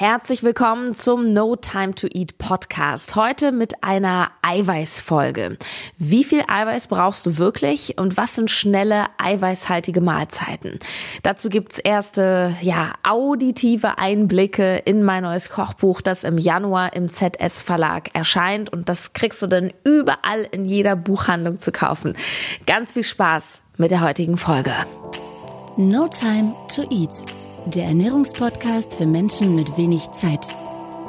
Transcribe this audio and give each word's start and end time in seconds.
Herzlich 0.00 0.42
willkommen 0.42 0.94
zum 0.94 1.30
No 1.34 1.56
Time 1.56 1.94
to 1.94 2.06
Eat 2.10 2.38
Podcast. 2.38 3.16
Heute 3.16 3.52
mit 3.52 3.84
einer 3.84 4.30
Eiweißfolge. 4.40 5.58
Wie 5.98 6.24
viel 6.24 6.42
Eiweiß 6.48 6.86
brauchst 6.86 7.26
du 7.26 7.36
wirklich 7.36 7.98
und 7.98 8.16
was 8.16 8.34
sind 8.34 8.50
schnelle 8.50 9.08
eiweißhaltige 9.18 10.00
Mahlzeiten? 10.00 10.78
Dazu 11.22 11.50
gibt's 11.50 11.78
erste, 11.78 12.56
ja, 12.62 12.94
auditive 13.06 13.98
Einblicke 13.98 14.78
in 14.78 15.02
mein 15.02 15.24
neues 15.24 15.50
Kochbuch, 15.50 16.00
das 16.00 16.24
im 16.24 16.38
Januar 16.38 16.94
im 16.94 17.10
ZS 17.10 17.60
Verlag 17.60 18.08
erscheint 18.14 18.72
und 18.72 18.88
das 18.88 19.12
kriegst 19.12 19.42
du 19.42 19.48
dann 19.48 19.70
überall 19.84 20.48
in 20.50 20.64
jeder 20.64 20.96
Buchhandlung 20.96 21.58
zu 21.58 21.72
kaufen. 21.72 22.14
Ganz 22.66 22.92
viel 22.92 23.04
Spaß 23.04 23.60
mit 23.76 23.90
der 23.90 24.00
heutigen 24.00 24.38
Folge. 24.38 24.72
No 25.76 26.08
Time 26.08 26.54
to 26.74 26.84
Eat 26.90 27.26
der 27.66 27.84
Ernährungspodcast 27.84 28.94
für 28.94 29.06
Menschen 29.06 29.54
mit 29.54 29.76
wenig 29.76 30.10
Zeit 30.12 30.46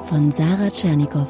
von 0.03 0.31
Sarah 0.31 0.69
Tschernikow. 0.69 1.27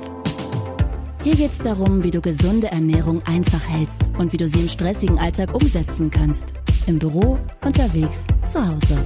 Hier 1.23 1.35
geht 1.35 1.51
es 1.51 1.59
darum, 1.59 2.03
wie 2.03 2.11
du 2.11 2.21
gesunde 2.21 2.67
Ernährung 2.71 3.21
einfach 3.25 3.61
hältst 3.67 4.01
und 4.17 4.33
wie 4.33 4.37
du 4.37 4.47
sie 4.47 4.61
im 4.61 4.69
stressigen 4.69 5.19
Alltag 5.19 5.53
umsetzen 5.53 6.09
kannst. 6.09 6.53
Im 6.87 6.97
Büro, 6.97 7.37
unterwegs, 7.63 8.25
zu 8.51 8.65
Hause. 8.65 8.97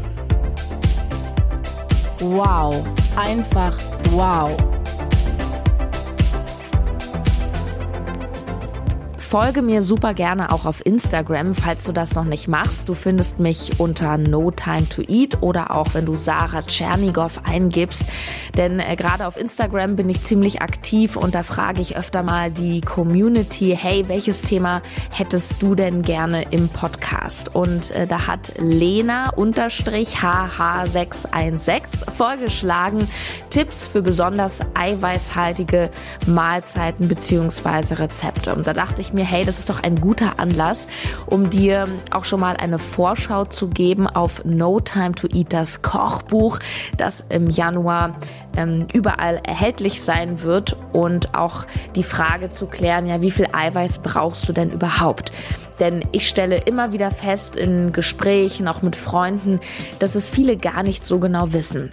Wow, 2.20 2.74
einfach 3.18 3.78
wow. 4.12 4.52
Folge 9.36 9.62
mir 9.62 9.82
super 9.82 10.14
gerne 10.14 10.54
auch 10.54 10.64
auf 10.64 10.86
Instagram, 10.86 11.56
falls 11.56 11.84
du 11.84 11.92
das 11.92 12.16
noch 12.16 12.24
nicht 12.24 12.48
machst. 12.48 12.88
Du 12.88 12.94
findest 12.94 13.38
mich 13.38 13.82
unter 13.82 14.18
No 14.18 14.50
Time 14.50 14.88
to 14.88 15.02
Eat 15.02 15.42
oder 15.42 15.72
auch 15.72 15.94
wenn 15.94 16.06
du 16.06 16.16
Sarah 16.16 16.62
Tschernigow 16.62 17.42
eingibst. 17.44 18.06
Denn 18.56 18.80
äh, 18.80 18.96
gerade 18.96 19.28
auf 19.28 19.36
Instagram 19.36 19.98
bin 19.98 20.08
ich 20.08 20.24
ziemlich 20.24 20.62
aktiv 20.62 21.18
und 21.18 21.36
da 21.36 21.44
frage 21.44 21.82
ich 21.82 21.98
öfter 21.98 22.24
mal 22.24 22.50
die 22.50 22.80
Community, 22.80 23.78
hey, 23.78 24.08
welches 24.08 24.42
Thema 24.42 24.82
hättest 25.12 25.62
du 25.62 25.76
denn 25.76 26.02
gerne 26.02 26.44
im 26.52 26.70
Podcast? 26.70 27.54
Und 27.54 27.92
äh, 27.92 28.08
da 28.08 28.28
hat 28.28 28.54
Lena 28.58 29.32
unterstrich 29.32 30.20
HH616 30.20 32.10
vorgeschlagen, 32.10 33.06
Tipps 33.50 33.86
für 33.86 34.02
besonders 34.02 34.62
eiweißhaltige 34.76 35.90
Mahlzeiten 36.26 37.10
beziehungsweise 37.10 38.00
Rezepte. 38.00 38.56
Und 38.56 38.66
da 38.66 38.74
dachte 38.74 39.02
ich 39.02 39.12
mir, 39.12 39.25
hey, 39.26 39.44
das 39.44 39.60
ist 39.60 39.70
doch 39.70 39.84
ein 39.84 40.00
guter 40.00 40.40
Anlass, 40.40 40.88
um 41.26 41.50
dir 41.50 41.88
auch 42.12 42.26
schon 42.26 42.40
mal 42.40 42.56
eine 42.56 42.80
Vorschau 42.80 43.46
zu 43.46 43.68
geben 43.68 44.08
auf 44.08 44.46
No 44.46 44.80
Time 44.80 45.14
to 45.14 45.28
Eat, 45.28 45.52
das 45.52 45.82
Kochbuch, 45.82 46.60
das 46.98 47.26
im 47.30 47.50
Januar 47.50 48.16
ähm, 48.56 48.88
überall 48.94 49.42
erhältlich 49.44 50.02
sein 50.02 50.42
wird 50.42 50.78
und 50.94 51.36
auch 51.36 51.66
die 51.96 52.04
Frage 52.04 52.50
zu 52.50 52.68
klären, 52.68 53.08
ja, 53.08 53.22
wie 53.22 53.32
viel 53.32 53.48
Eiweiß 53.52 54.00
brauchst 54.00 54.48
du 54.48 54.54
denn 54.54 54.72
überhaupt? 54.72 55.32
Denn 55.80 56.06
ich 56.12 56.28
stelle 56.28 56.58
immer 56.58 56.94
wieder 56.94 57.12
fest 57.12 57.58
in 57.58 57.92
Gesprächen, 57.92 58.68
auch 58.68 58.82
mit 58.82 58.96
Freunden, 58.96 59.60
dass 60.00 60.16
es 60.16 60.30
viele 60.30 60.56
gar 60.56 60.84
nicht 60.84 61.06
so 61.06 61.20
genau 61.20 61.52
wissen. 61.52 61.90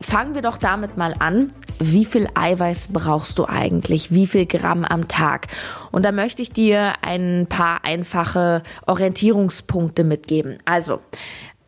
Fangen 0.00 0.34
wir 0.34 0.42
doch 0.42 0.58
damit 0.58 0.96
mal 0.96 1.14
an. 1.18 1.52
Wie 1.78 2.04
viel 2.04 2.28
Eiweiß 2.34 2.88
brauchst 2.92 3.38
du 3.38 3.46
eigentlich? 3.46 4.12
Wie 4.12 4.26
viel 4.26 4.46
Gramm 4.46 4.84
am 4.84 5.08
Tag? 5.08 5.46
Und 5.90 6.04
da 6.04 6.12
möchte 6.12 6.42
ich 6.42 6.52
dir 6.52 6.94
ein 7.02 7.46
paar 7.48 7.84
einfache 7.84 8.62
Orientierungspunkte 8.86 10.04
mitgeben. 10.04 10.58
Also, 10.64 11.00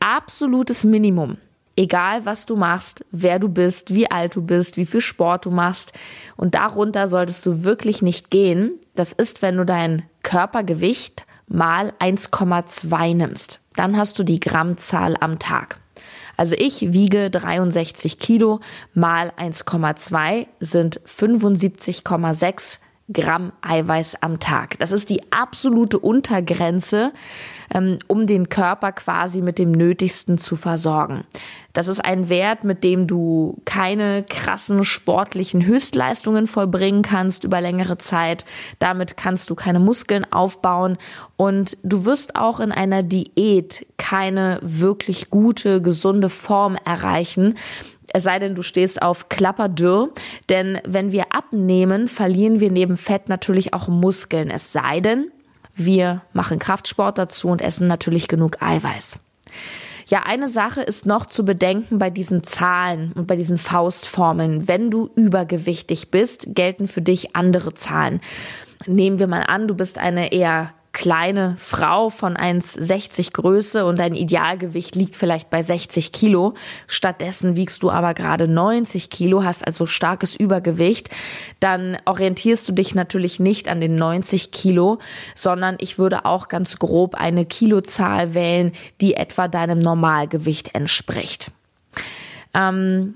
absolutes 0.01 0.85
Minimum. 0.85 1.39
Egal 1.77 2.27
was 2.27 2.45
du 2.45 2.57
machst, 2.57 3.05
wer 3.13 3.39
du 3.39 3.49
bist, 3.49 3.95
wie 3.95 4.11
alt 4.11 4.35
du 4.35 4.43
bist, 4.43 4.77
wie 4.77 4.87
viel 4.87 5.01
Sport 5.01 5.47
du 5.47 5.51
machst. 5.51 5.93
Und 6.37 6.55
darunter 6.55 7.07
solltest 7.07 7.47
du 7.47 7.63
wirklich 7.63 8.03
nicht 8.03 8.31
gehen. 8.31 8.73
Das 8.95 9.13
ist, 9.13 9.43
wenn 9.43 9.57
du 9.57 9.65
dein 9.65 10.03
Körpergewicht 10.23 11.25
mal 11.47 11.93
1,2 12.01 13.15
nimmst. 13.15 13.61
Dann 13.77 13.97
hast 13.97 14.19
du 14.19 14.25
die 14.25 14.41
Grammzahl 14.41 15.17
am 15.21 15.39
Tag. 15.39 15.79
Also 16.39 16.55
ich 16.57 16.93
wiege 16.93 17.31
63 17.31 18.19
Kilo 18.21 18.61
mal 18.95 19.33
1,2 19.37 20.47
sind 20.61 21.01
75,6 21.01 22.79
Gramm 23.13 23.53
Eiweiß 23.63 24.23
am 24.23 24.39
Tag. 24.39 24.79
Das 24.79 24.93
ist 24.93 25.11
die 25.11 25.33
absolute 25.33 25.99
Untergrenze, 25.99 27.13
ähm, 27.75 27.99
um 28.07 28.27
den 28.27 28.51
Körper 28.51 28.93
quasi 28.93 29.41
mit 29.41 29.59
dem 29.59 29.73
Nötigsten 29.73 30.39
zu 30.39 30.57
versorgen. 30.57 31.25
Das 31.79 31.87
ist 31.87 32.05
ein 32.05 32.29
Wert, 32.29 32.65
mit 32.65 32.83
dem 32.83 33.07
du 33.07 33.63
keine 33.65 34.25
krassen 34.25 34.83
sportlichen 34.83 35.65
Höchstleistungen 35.65 36.49
vollbringen 36.49 37.03
kannst 37.03 37.45
über 37.45 37.61
längere 37.61 37.99
Zeit. 37.99 38.45
Damit 38.81 39.17
kannst 39.17 39.49
du 39.49 39.55
keine 39.55 39.79
Muskeln 39.79 40.27
aufbauen 40.33 40.99
und 41.37 41.79
du 41.85 42.05
wirst 42.05 42.35
auch 42.35 42.59
in 42.59 42.73
einer 42.73 43.05
Diät 43.05 43.87
keine 43.97 44.59
wirklich 44.61 45.31
gute, 45.31 45.81
gesunde 45.81 46.31
Form 46.31 46.77
erreichen, 46.85 47.55
es 48.13 48.25
sei 48.25 48.41
denn, 48.41 48.57
du 48.57 48.63
stehst 48.63 49.01
auf 49.01 49.29
Klapperdürr. 49.29 50.09
Denn 50.49 50.81
wenn 50.85 51.13
wir 51.13 51.27
abnehmen, 51.33 52.09
verlieren 52.09 52.59
wir 52.59 52.73
neben 52.73 52.97
Fett 52.97 53.29
natürlich 53.29 53.73
auch 53.73 53.87
Muskeln. 53.87 54.51
Es 54.51 54.73
sei 54.73 54.99
denn, 54.99 55.31
wir 55.77 56.23
machen 56.33 56.59
Kraftsport 56.59 57.19
dazu 57.19 57.47
und 57.47 57.63
essen 57.63 57.87
natürlich 57.87 58.27
genug 58.27 58.61
Eiweiß. 58.61 59.21
Ja, 60.09 60.23
eine 60.23 60.49
Sache 60.49 60.81
ist 60.81 61.05
noch 61.05 61.27
zu 61.27 61.45
bedenken 61.45 61.99
bei 61.99 62.09
diesen 62.09 62.43
Zahlen 62.43 63.13
und 63.13 63.27
bei 63.27 63.37
diesen 63.37 63.59
Faustformeln. 63.59 64.67
Wenn 64.67 64.91
du 64.91 65.11
übergewichtig 65.15 66.11
bist, 66.11 66.47
gelten 66.55 66.89
für 66.89 67.03
dich 67.03 67.37
andere 67.37 67.75
Zahlen. 67.75 68.23
Nehmen 68.87 69.19
wir 69.19 69.27
mal 69.27 69.43
an, 69.43 69.69
du 69.69 69.75
bist 69.75 69.99
eine 69.99 70.33
eher 70.33 70.73
kleine 70.99 71.55
Frau 71.59 72.11
von 72.11 72.37
1,60 72.37 73.33
Größe 73.33 73.87
und 73.87 74.01
dein 74.01 74.15
Idealgewicht 74.15 74.97
liegt 74.97 75.15
vielleicht 75.15 75.49
bei 75.49 75.63
60 75.63 76.11
Kilo. 76.11 76.55
Stattdessen 76.89 77.55
wiegst 77.55 77.85
du 77.85 77.91
aber 77.91 78.15
gerade 78.15 78.49
90 78.49 79.09
Kilo, 79.09 79.45
hast 79.45 79.65
also 79.65 79.87
starkes 79.87 80.35
Übergewicht. 80.35 81.11
Dann 81.61 81.99
orientierst 82.05 82.69
du 82.69 82.73
dich 82.73 82.97
natürlich 82.97 83.39
nicht 83.39 83.69
an 83.69 83.81
den 83.81 83.95
90 83.95 84.51
Kilo, 84.51 84.99
sondern 85.37 85.77
ich 85.81 85.99
würde 85.99 86.25
auch 86.25 86.49
ganz 86.49 86.81
grob 86.81 87.15
eine 87.15 87.47
Kilozahl 87.47 88.35
wählen, 88.35 88.73
die 89.01 89.15
etwa 89.15 89.47
deinem 89.47 89.79
Normalgewicht 89.79 90.75
entspricht. 90.75 91.53
Ähm, 92.55 93.15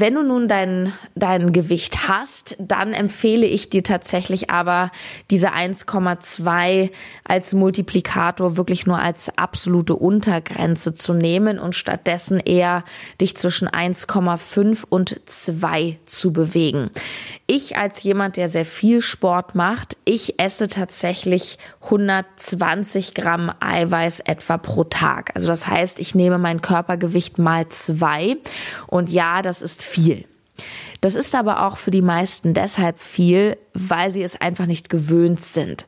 wenn 0.00 0.14
du 0.14 0.22
nun 0.22 0.48
dein, 0.48 0.92
dein 1.14 1.52
Gewicht 1.52 2.08
hast, 2.08 2.56
dann 2.58 2.92
empfehle 2.92 3.46
ich 3.46 3.70
dir 3.70 3.82
tatsächlich 3.82 4.50
aber 4.50 4.90
diese 5.30 5.52
1,2 5.52 6.90
als 7.24 7.52
Multiplikator 7.52 8.56
wirklich 8.56 8.86
nur 8.86 8.98
als 8.98 9.36
absolute 9.38 9.94
Untergrenze 9.94 10.94
zu 10.94 11.14
nehmen 11.14 11.58
und 11.58 11.74
stattdessen 11.74 12.40
eher 12.40 12.84
dich 13.20 13.36
zwischen 13.36 13.68
1,5 13.68 14.84
und 14.88 15.20
2 15.26 15.98
zu 16.06 16.32
bewegen. 16.32 16.90
Ich 17.46 17.76
als 17.76 18.02
jemand, 18.02 18.38
der 18.38 18.48
sehr 18.48 18.64
viel 18.64 19.02
Sport 19.02 19.54
macht, 19.54 19.98
ich 20.06 20.40
esse 20.40 20.66
tatsächlich 20.66 21.58
120 21.82 23.12
Gramm 23.12 23.52
Eiweiß 23.60 24.20
etwa 24.20 24.56
pro 24.56 24.84
Tag. 24.84 25.30
Also 25.34 25.46
das 25.46 25.66
heißt, 25.66 26.00
ich 26.00 26.14
nehme 26.14 26.38
mein 26.38 26.62
Körpergewicht 26.62 27.38
mal 27.38 27.68
zwei 27.68 28.38
und 28.86 29.10
ja, 29.10 29.42
das 29.42 29.60
ist 29.60 29.83
viel. 29.84 30.24
Das 31.00 31.14
ist 31.14 31.34
aber 31.34 31.66
auch 31.66 31.76
für 31.76 31.90
die 31.90 32.02
meisten 32.02 32.54
deshalb 32.54 32.98
viel, 32.98 33.58
weil 33.74 34.10
sie 34.10 34.22
es 34.22 34.40
einfach 34.40 34.66
nicht 34.66 34.88
gewöhnt 34.88 35.42
sind. 35.42 35.86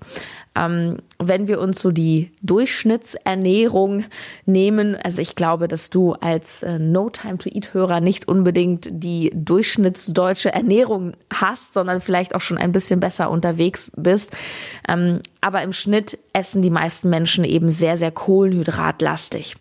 Ähm, 0.56 0.98
wenn 1.18 1.46
wir 1.46 1.60
uns 1.60 1.80
so 1.80 1.90
die 1.90 2.30
Durchschnittsernährung 2.42 4.04
nehmen, 4.46 4.96
also 4.96 5.20
ich 5.20 5.34
glaube, 5.34 5.68
dass 5.68 5.90
du 5.90 6.12
als 6.12 6.62
äh, 6.62 6.78
No 6.78 7.10
Time 7.10 7.38
to 7.38 7.48
Eat 7.50 7.74
Hörer 7.74 8.00
nicht 8.00 8.26
unbedingt 8.28 8.88
die 8.90 9.30
durchschnittsdeutsche 9.34 10.52
Ernährung 10.52 11.12
hast, 11.32 11.74
sondern 11.74 12.00
vielleicht 12.00 12.34
auch 12.34 12.40
schon 12.40 12.58
ein 12.58 12.72
bisschen 12.72 13.00
besser 13.00 13.30
unterwegs 13.30 13.90
bist. 13.96 14.36
Ähm, 14.88 15.20
aber 15.40 15.62
im 15.62 15.72
Schnitt 15.72 16.18
essen 16.32 16.62
die 16.62 16.70
meisten 16.70 17.10
Menschen 17.10 17.44
eben 17.44 17.68
sehr, 17.68 17.96
sehr 17.96 18.10
kohlenhydratlastig. 18.10 19.56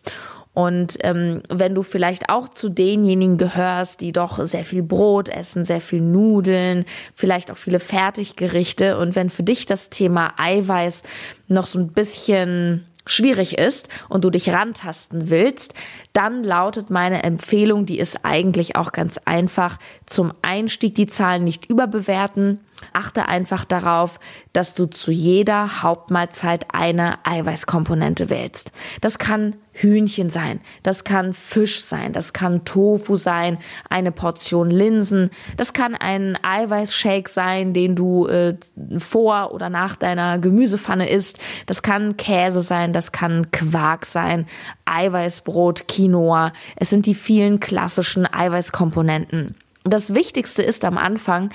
Und 0.56 0.98
ähm, 1.02 1.44
wenn 1.50 1.76
du 1.76 1.84
vielleicht 1.84 2.30
auch 2.30 2.48
zu 2.48 2.70
denjenigen 2.70 3.38
gehörst, 3.38 4.00
die 4.00 4.14
doch 4.14 4.44
sehr 4.46 4.64
viel 4.64 4.84
Brot 4.84 5.28
essen, 5.28 5.66
sehr 5.66 5.82
viel 5.82 6.00
Nudeln, 6.02 6.86
vielleicht 7.14 7.52
auch 7.52 7.58
viele 7.58 7.82
Fertiggerichte 7.82 8.98
und 8.98 9.16
wenn 9.16 9.30
für 9.30 9.44
dich 9.44 9.66
das 9.66 9.90
Thema 9.90 10.34
Eiweiß 10.38 11.04
noch 11.50 11.68
so 11.68 11.78
ein 11.78 11.90
bisschen 11.90 12.86
schwierig 13.06 13.58
ist 13.58 13.90
und 14.08 14.24
du 14.24 14.30
dich 14.30 14.52
rantasten 14.52 15.30
willst, 15.30 15.74
dann 16.14 16.44
lautet 16.44 16.90
meine 16.90 17.24
Empfehlung, 17.24 17.86
die 17.86 18.00
ist 18.00 18.24
eigentlich 18.24 18.78
auch 18.78 18.94
ganz 18.94 19.20
einfach, 19.26 19.78
zum 20.06 20.34
Einstieg 20.42 20.96
die 20.96 21.08
Zahlen 21.08 21.44
nicht 21.44 21.70
überbewerten. 21.70 22.62
Achte 22.94 23.28
einfach 23.28 23.66
darauf, 23.66 24.20
dass 24.54 24.74
du 24.74 24.86
zu 24.86 25.12
jeder 25.12 25.84
Hauptmahlzeit 25.84 26.68
eine 26.74 27.26
Eiweißkomponente 27.26 28.30
wählst. 28.30 28.72
Das 29.02 29.20
kann 29.20 29.56
Hühnchen 29.76 30.30
sein, 30.30 30.62
das 30.84 31.04
kann 31.04 31.34
Fisch 31.34 31.82
sein, 31.82 32.14
das 32.14 32.32
kann 32.32 32.64
Tofu 32.64 33.18
sein, 33.18 33.58
eine 33.90 34.14
Portion 34.14 34.72
Linsen, 34.72 35.30
das 35.58 35.74
kann 35.74 35.96
ein 35.96 36.38
Eiweißshake 36.42 37.30
sein, 37.30 37.74
den 37.74 37.96
du 37.96 38.26
äh, 38.28 38.56
vor 38.98 39.54
oder 39.54 39.70
nach 39.70 39.98
deiner 39.98 40.40
Gemüsepfanne 40.40 41.10
isst, 41.10 41.40
das 41.66 41.84
kann 41.84 42.16
Käse 42.16 42.62
sein, 42.62 42.94
das 42.94 43.12
kann 43.12 43.52
Quark 43.52 44.06
sein, 44.06 44.46
Eiweißbrot, 44.86 45.90
Quinoa. 45.90 46.54
Es 46.78 46.90
sind 46.90 47.06
die 47.06 47.16
vielen 47.16 47.60
klassischen 47.60 48.26
Eiweißkomponenten. 48.32 49.56
Das 49.88 50.16
Wichtigste 50.16 50.64
ist 50.64 50.84
am 50.84 50.98
Anfang, 50.98 51.52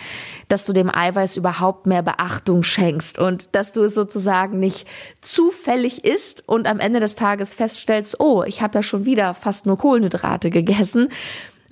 dass 0.47 0.65
du 0.65 0.73
dem 0.73 0.88
Eiweiß 0.88 1.37
überhaupt 1.37 1.87
mehr 1.87 2.03
Beachtung 2.03 2.62
schenkst 2.62 3.19
und 3.19 3.49
dass 3.56 3.73
du 3.73 3.82
es 3.82 3.94
sozusagen 3.94 4.61
nicht 4.61 4.87
zufällig 5.21 6.05
isst 6.05 6.49
und 6.49 6.69
am 6.69 6.79
Ende 6.79 7.00
des 7.00 7.17
Tages 7.17 7.55
feststellst, 7.55 8.21
oh, 8.21 8.44
ich 8.44 8.62
habe 8.62 8.79
ja 8.79 8.82
schon 8.85 9.05
wieder 9.05 9.35
fast 9.35 9.67
nur 9.67 9.79
Kohlenhydrate 9.79 10.50
gegessen, 10.50 11.09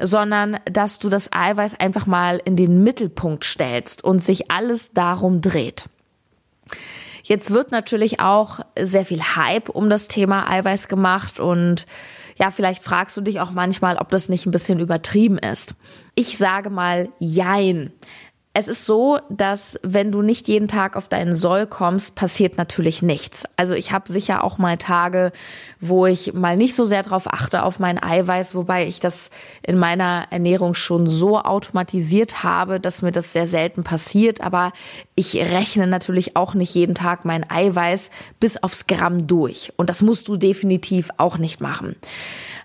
sondern 0.02 0.58
dass 0.64 0.98
du 0.98 1.08
das 1.08 1.30
Eiweiß 1.32 1.78
einfach 1.78 2.06
mal 2.06 2.42
in 2.44 2.56
den 2.56 2.82
Mittelpunkt 2.82 3.44
stellst 3.44 4.02
und 4.02 4.24
sich 4.24 4.50
alles 4.50 4.90
darum 4.92 5.40
dreht. 5.40 5.84
Jetzt 7.22 7.52
wird 7.52 7.70
natürlich 7.70 8.18
auch 8.18 8.60
sehr 8.76 9.04
viel 9.04 9.20
Hype 9.20 9.68
um 9.68 9.88
das 9.88 10.08
Thema 10.08 10.50
Eiweiß 10.50 10.88
gemacht 10.88 11.38
und 11.38 11.86
ja, 12.38 12.50
vielleicht 12.50 12.84
fragst 12.84 13.16
du 13.16 13.20
dich 13.20 13.40
auch 13.40 13.50
manchmal, 13.50 13.96
ob 13.96 14.10
das 14.10 14.28
nicht 14.28 14.46
ein 14.46 14.52
bisschen 14.52 14.78
übertrieben 14.78 15.38
ist. 15.38 15.74
Ich 16.14 16.38
sage 16.38 16.70
mal 16.70 17.10
Jein. 17.18 17.92
Es 18.54 18.66
ist 18.66 18.86
so, 18.86 19.20
dass 19.28 19.78
wenn 19.84 20.10
du 20.10 20.20
nicht 20.20 20.48
jeden 20.48 20.66
Tag 20.66 20.96
auf 20.96 21.06
deinen 21.06 21.36
Soll 21.36 21.66
kommst, 21.66 22.16
passiert 22.16 22.58
natürlich 22.58 23.02
nichts. 23.02 23.44
Also 23.56 23.74
ich 23.74 23.92
habe 23.92 24.10
sicher 24.10 24.42
auch 24.42 24.58
mal 24.58 24.78
Tage, 24.78 25.32
wo 25.80 26.06
ich 26.06 26.32
mal 26.32 26.56
nicht 26.56 26.74
so 26.74 26.84
sehr 26.84 27.04
darauf 27.04 27.32
achte 27.32 27.62
auf 27.62 27.78
mein 27.78 28.02
Eiweiß, 28.02 28.56
wobei 28.56 28.86
ich 28.86 28.98
das 28.98 29.30
in 29.62 29.78
meiner 29.78 30.26
Ernährung 30.30 30.74
schon 30.74 31.06
so 31.06 31.38
automatisiert 31.38 32.42
habe, 32.42 32.80
dass 32.80 33.02
mir 33.02 33.12
das 33.12 33.32
sehr 33.32 33.46
selten 33.46 33.84
passiert. 33.84 34.40
Aber 34.40 34.72
ich 35.14 35.36
rechne 35.36 35.86
natürlich 35.86 36.34
auch 36.34 36.54
nicht 36.54 36.74
jeden 36.74 36.96
Tag 36.96 37.24
mein 37.24 37.48
Eiweiß 37.48 38.10
bis 38.40 38.60
aufs 38.60 38.88
Gramm 38.88 39.28
durch. 39.28 39.72
Und 39.76 39.88
das 39.88 40.02
musst 40.02 40.26
du 40.26 40.36
definitiv 40.36 41.10
auch 41.18 41.38
nicht 41.38 41.60
machen. 41.60 41.94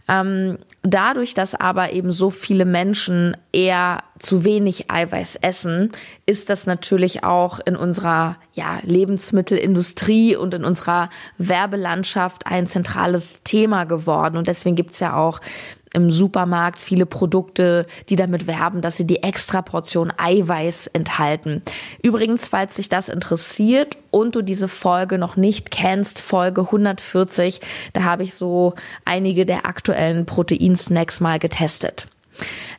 Ähm, 0.07 0.57
dadurch, 0.81 1.33
dass 1.33 1.55
aber 1.55 1.94
eben 1.94 2.11
so 2.11 2.29
viele 2.29 2.65
Menschen 2.65 3.38
eher 3.53 4.03
zu 4.19 4.44
wenig 4.44 4.91
Eiweiß 4.91 5.38
essen, 5.38 5.91
ist 6.25 6.50
das 6.50 6.65
natürlich 6.67 7.23
auch 7.23 7.59
in 7.65 7.75
unserer 7.75 8.38
ja, 8.53 8.79
Lebensmittelindustrie 8.83 10.35
und 10.35 10.53
in 10.53 10.65
unserer 10.65 11.09
Werbelandschaft 11.38 12.45
ein 12.47 12.67
zentrales 12.67 13.44
Thema 13.44 13.85
geworden. 13.85 14.38
Und 14.38 14.47
deswegen 14.47 14.75
gibt's 14.75 15.00
ja 15.00 15.15
auch 15.15 15.39
im 15.94 16.12
Supermarkt 16.12 16.81
viele 16.81 17.06
Produkte, 17.06 17.86
die 18.10 18.16
damit 18.16 18.48
werben, 18.48 18.81
dass 18.81 18.98
sie 18.98 19.07
die 19.07 19.24
extra 19.24 19.62
Portion 19.62 20.12
Eiweiß 20.18 20.88
enthalten. 20.88 21.62
Übrigens, 22.01 22.48
falls 22.48 22.75
dich 22.75 22.90
das 22.90 23.10
interessiert 23.10 23.98
und 24.12 24.36
du 24.36 24.42
diese 24.42 24.68
Folge 24.68 25.18
noch 25.18 25.36
nicht 25.38 25.72
kennst, 25.72 26.19
Folge 26.19 26.62
140, 26.62 27.62
da 27.94 28.04
habe 28.04 28.24
ich 28.24 28.34
so 28.34 28.74
einige 29.06 29.45
der 29.45 29.66
aktuellen 29.66 30.25
Proteinsnacks 30.25 31.19
mal 31.19 31.40
getestet. 31.40 32.07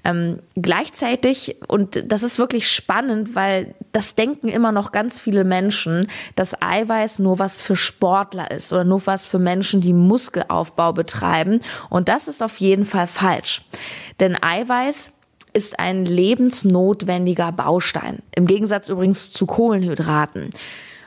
Ähm, 0.04 0.40
gleichzeitig, 0.56 1.56
und 1.68 2.10
das 2.10 2.22
ist 2.22 2.38
wirklich 2.38 2.68
spannend, 2.68 3.34
weil 3.34 3.74
das 3.92 4.14
denken 4.14 4.48
immer 4.48 4.72
noch 4.72 4.92
ganz 4.92 5.18
viele 5.18 5.44
Menschen, 5.44 6.08
dass 6.34 6.60
Eiweiß 6.60 7.18
nur 7.20 7.38
was 7.38 7.60
für 7.60 7.76
Sportler 7.76 8.50
ist 8.50 8.72
oder 8.72 8.84
nur 8.84 9.06
was 9.06 9.26
für 9.26 9.38
Menschen, 9.38 9.80
die 9.80 9.92
Muskelaufbau 9.92 10.92
betreiben. 10.92 11.60
Und 11.90 12.08
das 12.08 12.28
ist 12.28 12.42
auf 12.42 12.58
jeden 12.60 12.84
Fall 12.84 13.06
falsch. 13.06 13.62
Denn 14.20 14.36
Eiweiß 14.40 15.12
ist 15.52 15.78
ein 15.78 16.04
lebensnotwendiger 16.04 17.52
Baustein. 17.52 18.18
Im 18.34 18.46
Gegensatz 18.46 18.88
übrigens 18.88 19.30
zu 19.30 19.46
Kohlenhydraten. 19.46 20.50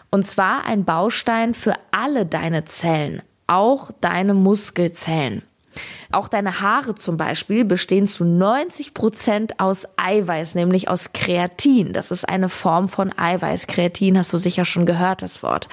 Und 0.09 0.25
zwar 0.25 0.65
ein 0.65 0.85
Baustein 0.85 1.53
für 1.53 1.73
alle 1.91 2.25
deine 2.25 2.63
Zellen, 2.65 3.21
auch 3.45 3.91
deine 3.99 4.33
Muskelzellen. 4.33 5.43
Auch 6.11 6.27
deine 6.27 6.61
Haare 6.61 6.95
zum 6.95 7.17
Beispiel 7.17 7.65
bestehen 7.65 8.07
zu 8.07 8.25
90 8.25 8.93
Prozent 8.93 9.59
aus 9.59 9.87
Eiweiß, 9.97 10.55
nämlich 10.55 10.89
aus 10.89 11.13
Kreatin. 11.13 11.93
Das 11.93 12.11
ist 12.11 12.27
eine 12.27 12.49
Form 12.49 12.87
von 12.87 13.17
Eiweiß. 13.17 13.67
Kreatin 13.67 14.17
hast 14.17 14.33
du 14.33 14.37
sicher 14.37 14.65
schon 14.65 14.85
gehört, 14.85 15.21
das 15.21 15.43
Wort 15.43 15.67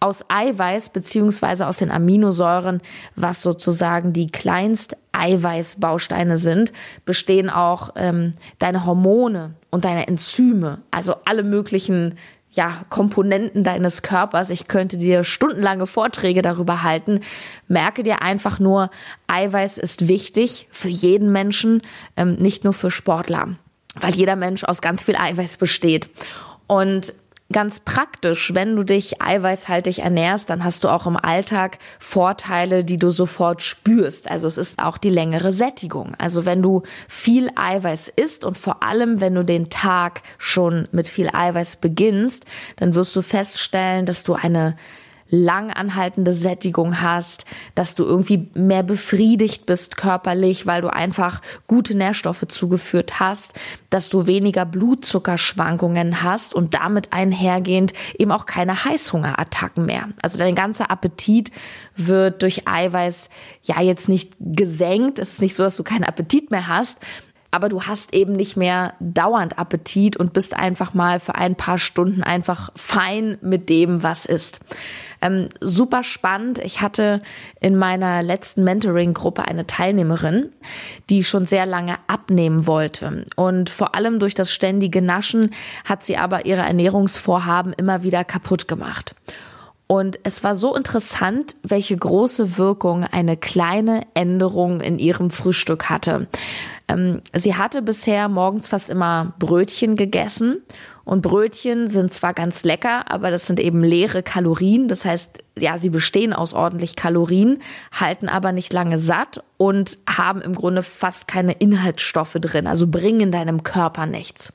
aus 0.00 0.24
Eiweiß 0.28 0.90
beziehungsweise 0.90 1.66
aus 1.66 1.78
den 1.78 1.90
Aminosäuren, 1.90 2.80
was 3.16 3.42
sozusagen 3.42 4.12
die 4.12 4.28
kleinst 4.28 4.96
Eiweißbausteine 5.12 6.38
sind, 6.38 6.72
bestehen 7.04 7.50
auch 7.50 7.90
ähm, 7.96 8.32
deine 8.58 8.84
Hormone 8.84 9.54
und 9.70 9.84
deine 9.84 10.06
Enzyme, 10.06 10.78
also 10.90 11.16
alle 11.24 11.42
möglichen 11.42 12.16
ja, 12.50 12.84
Komponenten 12.88 13.64
deines 13.64 14.02
Körpers. 14.02 14.50
Ich 14.50 14.68
könnte 14.68 14.96
dir 14.96 15.24
stundenlange 15.24 15.86
Vorträge 15.86 16.42
darüber 16.42 16.82
halten. 16.82 17.20
Merke 17.66 18.02
dir 18.02 18.22
einfach 18.22 18.58
nur, 18.58 18.90
Eiweiß 19.26 19.78
ist 19.78 20.08
wichtig 20.08 20.68
für 20.70 20.88
jeden 20.88 21.30
Menschen, 21.30 21.82
ähm, 22.16 22.34
nicht 22.34 22.64
nur 22.64 22.72
für 22.72 22.90
Sportler, 22.90 23.56
weil 23.94 24.14
jeder 24.14 24.36
Mensch 24.36 24.64
aus 24.64 24.80
ganz 24.80 25.02
viel 25.02 25.16
Eiweiß 25.16 25.58
besteht. 25.58 26.08
Und 26.66 27.12
ganz 27.50 27.80
praktisch, 27.80 28.54
wenn 28.54 28.76
du 28.76 28.84
dich 28.84 29.22
eiweißhaltig 29.22 30.00
ernährst, 30.00 30.50
dann 30.50 30.64
hast 30.64 30.84
du 30.84 30.88
auch 30.88 31.06
im 31.06 31.16
Alltag 31.16 31.78
Vorteile, 31.98 32.84
die 32.84 32.98
du 32.98 33.10
sofort 33.10 33.62
spürst. 33.62 34.30
Also 34.30 34.46
es 34.46 34.58
ist 34.58 34.78
auch 34.78 34.98
die 34.98 35.10
längere 35.10 35.50
Sättigung. 35.50 36.12
Also 36.18 36.44
wenn 36.44 36.62
du 36.62 36.82
viel 37.08 37.50
Eiweiß 37.54 38.08
isst 38.08 38.44
und 38.44 38.58
vor 38.58 38.82
allem, 38.82 39.20
wenn 39.20 39.34
du 39.34 39.44
den 39.44 39.70
Tag 39.70 40.22
schon 40.36 40.88
mit 40.92 41.08
viel 41.08 41.30
Eiweiß 41.32 41.76
beginnst, 41.76 42.44
dann 42.76 42.94
wirst 42.94 43.16
du 43.16 43.22
feststellen, 43.22 44.04
dass 44.04 44.24
du 44.24 44.34
eine 44.34 44.76
lang 45.30 45.70
anhaltende 45.70 46.32
Sättigung 46.32 47.00
hast, 47.00 47.44
dass 47.74 47.94
du 47.94 48.04
irgendwie 48.04 48.48
mehr 48.54 48.82
befriedigt 48.82 49.66
bist 49.66 49.96
körperlich, 49.96 50.66
weil 50.66 50.82
du 50.82 50.92
einfach 50.92 51.40
gute 51.66 51.96
Nährstoffe 51.96 52.44
zugeführt 52.48 53.20
hast, 53.20 53.58
dass 53.90 54.08
du 54.08 54.26
weniger 54.26 54.64
Blutzuckerschwankungen 54.64 56.22
hast 56.22 56.54
und 56.54 56.74
damit 56.74 57.12
einhergehend 57.12 57.92
eben 58.18 58.32
auch 58.32 58.46
keine 58.46 58.84
Heißhungerattacken 58.84 59.84
mehr. 59.84 60.08
Also 60.22 60.38
dein 60.38 60.54
ganzer 60.54 60.90
Appetit 60.90 61.50
wird 61.96 62.42
durch 62.42 62.68
Eiweiß 62.68 63.28
ja 63.62 63.80
jetzt 63.82 64.08
nicht 64.08 64.32
gesenkt. 64.40 65.18
Es 65.18 65.34
ist 65.34 65.42
nicht 65.42 65.54
so, 65.54 65.62
dass 65.62 65.76
du 65.76 65.84
keinen 65.84 66.04
Appetit 66.04 66.50
mehr 66.50 66.68
hast, 66.68 67.00
aber 67.50 67.68
du 67.68 67.82
hast 67.82 68.14
eben 68.14 68.32
nicht 68.32 68.56
mehr 68.56 68.94
dauernd 69.00 69.58
Appetit 69.58 70.16
und 70.16 70.32
bist 70.32 70.54
einfach 70.54 70.92
mal 70.92 71.18
für 71.18 71.34
ein 71.34 71.56
paar 71.56 71.78
Stunden 71.78 72.22
einfach 72.22 72.70
fein 72.76 73.38
mit 73.40 73.68
dem, 73.70 74.02
was 74.02 74.26
ist. 74.26 74.60
Ähm, 75.20 75.48
super 75.60 76.02
spannend. 76.02 76.58
Ich 76.58 76.82
hatte 76.82 77.22
in 77.60 77.76
meiner 77.76 78.22
letzten 78.22 78.64
Mentoring-Gruppe 78.64 79.46
eine 79.46 79.66
Teilnehmerin, 79.66 80.50
die 81.08 81.24
schon 81.24 81.46
sehr 81.46 81.64
lange 81.64 81.96
abnehmen 82.06 82.66
wollte. 82.66 83.24
Und 83.34 83.70
vor 83.70 83.94
allem 83.94 84.18
durch 84.20 84.34
das 84.34 84.52
ständige 84.52 85.00
Naschen 85.00 85.54
hat 85.84 86.04
sie 86.04 86.18
aber 86.18 86.44
ihre 86.44 86.62
Ernährungsvorhaben 86.62 87.72
immer 87.72 88.02
wieder 88.02 88.24
kaputt 88.24 88.68
gemacht. 88.68 89.14
Und 89.86 90.18
es 90.22 90.44
war 90.44 90.54
so 90.54 90.76
interessant, 90.76 91.54
welche 91.62 91.96
große 91.96 92.58
Wirkung 92.58 93.04
eine 93.04 93.38
kleine 93.38 94.02
Änderung 94.12 94.82
in 94.82 94.98
ihrem 94.98 95.30
Frühstück 95.30 95.88
hatte. 95.88 96.28
Ähm, 96.88 97.20
sie 97.34 97.54
hatte 97.54 97.82
bisher 97.82 98.28
morgens 98.28 98.66
fast 98.66 98.90
immer 98.90 99.34
Brötchen 99.38 99.96
gegessen. 99.96 100.62
Und 101.04 101.22
Brötchen 101.22 101.88
sind 101.88 102.12
zwar 102.12 102.34
ganz 102.34 102.64
lecker, 102.64 103.10
aber 103.10 103.30
das 103.30 103.46
sind 103.46 103.60
eben 103.60 103.82
leere 103.82 104.22
Kalorien. 104.22 104.88
Das 104.88 105.06
heißt, 105.06 105.38
ja, 105.58 105.78
sie 105.78 105.88
bestehen 105.88 106.34
aus 106.34 106.52
ordentlich 106.52 106.96
Kalorien, 106.96 107.60
halten 107.92 108.28
aber 108.28 108.52
nicht 108.52 108.72
lange 108.74 108.98
satt 108.98 109.42
und 109.56 109.98
haben 110.06 110.42
im 110.42 110.54
Grunde 110.54 110.82
fast 110.82 111.26
keine 111.26 111.52
Inhaltsstoffe 111.52 112.36
drin, 112.38 112.66
also 112.66 112.86
bringen 112.86 113.32
deinem 113.32 113.62
Körper 113.62 114.04
nichts. 114.04 114.52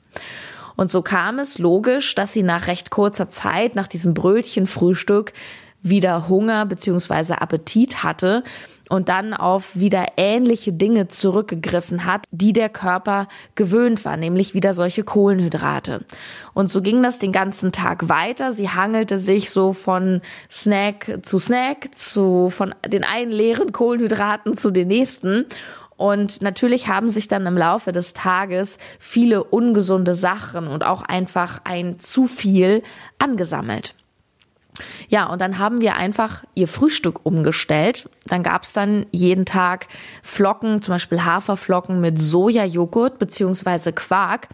Und 0.76 0.90
so 0.90 1.02
kam 1.02 1.40
es 1.40 1.58
logisch, 1.58 2.14
dass 2.14 2.32
sie 2.32 2.44
nach 2.44 2.68
recht 2.68 2.90
kurzer 2.90 3.28
Zeit, 3.28 3.74
nach 3.74 3.88
diesem 3.88 4.14
Brötchenfrühstück, 4.14 5.32
wieder 5.82 6.28
Hunger 6.28 6.66
beziehungsweise 6.66 7.40
Appetit 7.42 8.02
hatte 8.04 8.42
und 8.94 9.08
dann 9.08 9.34
auf 9.34 9.76
wieder 9.76 10.06
ähnliche 10.16 10.72
Dinge 10.72 11.08
zurückgegriffen 11.08 12.04
hat, 12.04 12.22
die 12.30 12.52
der 12.52 12.68
Körper 12.68 13.26
gewöhnt 13.56 14.04
war, 14.04 14.16
nämlich 14.16 14.54
wieder 14.54 14.72
solche 14.72 15.02
Kohlenhydrate. 15.02 16.04
Und 16.54 16.70
so 16.70 16.80
ging 16.80 17.02
das 17.02 17.18
den 17.18 17.32
ganzen 17.32 17.72
Tag 17.72 18.08
weiter. 18.08 18.52
Sie 18.52 18.70
hangelte 18.70 19.18
sich 19.18 19.50
so 19.50 19.72
von 19.72 20.20
Snack 20.48 21.18
zu 21.22 21.40
Snack, 21.40 21.92
zu 21.92 22.50
von 22.50 22.72
den 22.86 23.02
einen 23.02 23.32
leeren 23.32 23.72
Kohlenhydraten 23.72 24.56
zu 24.56 24.70
den 24.70 24.86
nächsten. 24.86 25.46
Und 25.96 26.40
natürlich 26.40 26.86
haben 26.86 27.08
sich 27.08 27.26
dann 27.26 27.46
im 27.46 27.58
Laufe 27.58 27.90
des 27.90 28.12
Tages 28.12 28.78
viele 29.00 29.42
ungesunde 29.42 30.14
Sachen 30.14 30.68
und 30.68 30.84
auch 30.84 31.02
einfach 31.02 31.60
ein 31.64 31.98
zu 31.98 32.28
viel 32.28 32.84
angesammelt. 33.18 33.96
Ja, 35.08 35.26
und 35.26 35.40
dann 35.40 35.58
haben 35.58 35.80
wir 35.80 35.96
einfach 35.96 36.44
ihr 36.54 36.68
Frühstück 36.68 37.20
umgestellt. 37.24 38.08
Dann 38.26 38.42
gab's 38.42 38.72
dann 38.72 39.06
jeden 39.10 39.46
Tag 39.46 39.86
Flocken, 40.22 40.82
zum 40.82 40.94
Beispiel 40.94 41.24
Haferflocken 41.24 42.00
mit 42.00 42.20
Sojajoghurt 42.20 43.18
beziehungsweise 43.18 43.92
Quark. 43.92 44.48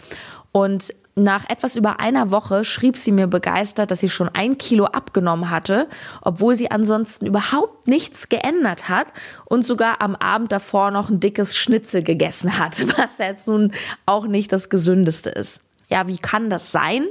Und 0.53 0.93
nach 1.17 1.49
etwas 1.49 1.77
über 1.77 2.01
einer 2.01 2.31
Woche 2.31 2.65
schrieb 2.65 2.97
sie 2.97 3.13
mir 3.13 3.27
begeistert, 3.27 3.91
dass 3.91 4.01
sie 4.01 4.09
schon 4.09 4.29
ein 4.29 4.59
Kilo 4.59 4.87
abgenommen 4.87 5.51
hatte, 5.51 5.89
obwohl 6.23 6.55
sie 6.55 6.71
ansonsten 6.71 7.27
überhaupt 7.27 7.89
nichts 7.89 8.29
geändert 8.29 8.89
hat 8.89 9.09
und 9.45 9.67
sogar 9.67 10.01
am 10.01 10.17
Abend 10.17 10.53
davor 10.53 10.91
noch 10.91 11.11
ein 11.11 11.21
dickes 11.21 11.57
Schnitzel 11.57 12.03
gegessen 12.03 12.59
hat, 12.59 12.87
was 12.99 13.19
jetzt 13.19 13.49
nun 13.49 13.73
auch 14.07 14.27
nicht 14.27 14.53
das 14.53 14.71
gesündeste 14.71 15.31
ist. 15.31 15.63
Ja, 15.89 16.07
wie 16.07 16.19
kann 16.19 16.49
das 16.49 16.71
sein? 16.71 17.07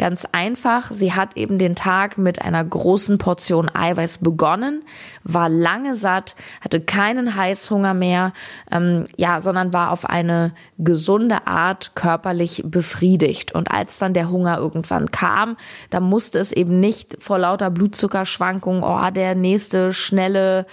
Ganz 0.00 0.26
einfach, 0.32 0.90
sie 0.92 1.12
hat 1.12 1.36
eben 1.36 1.58
den 1.58 1.74
Tag 1.74 2.16
mit 2.16 2.40
einer 2.40 2.64
großen 2.64 3.18
Portion 3.18 3.68
Eiweiß 3.68 4.16
begonnen, 4.22 4.82
war 5.24 5.50
lange 5.50 5.92
satt, 5.92 6.36
hatte 6.62 6.80
keinen 6.80 7.36
Heißhunger 7.36 7.92
mehr, 7.92 8.32
ähm, 8.72 9.04
ja, 9.18 9.42
sondern 9.42 9.74
war 9.74 9.90
auf 9.90 10.06
eine 10.06 10.54
gesunde 10.78 11.46
Art 11.46 11.94
körperlich 11.96 12.62
befriedigt. 12.64 13.54
Und 13.54 13.70
als 13.70 13.98
dann 13.98 14.14
der 14.14 14.30
Hunger 14.30 14.56
irgendwann 14.56 15.10
kam, 15.10 15.58
da 15.90 16.00
musste 16.00 16.38
es 16.38 16.52
eben 16.52 16.80
nicht 16.80 17.22
vor 17.22 17.38
lauter 17.38 17.68
Blutzuckerschwankungen, 17.68 18.82
oh, 18.82 19.10
der 19.10 19.34
nächste 19.34 19.92
schnelle 19.92 20.64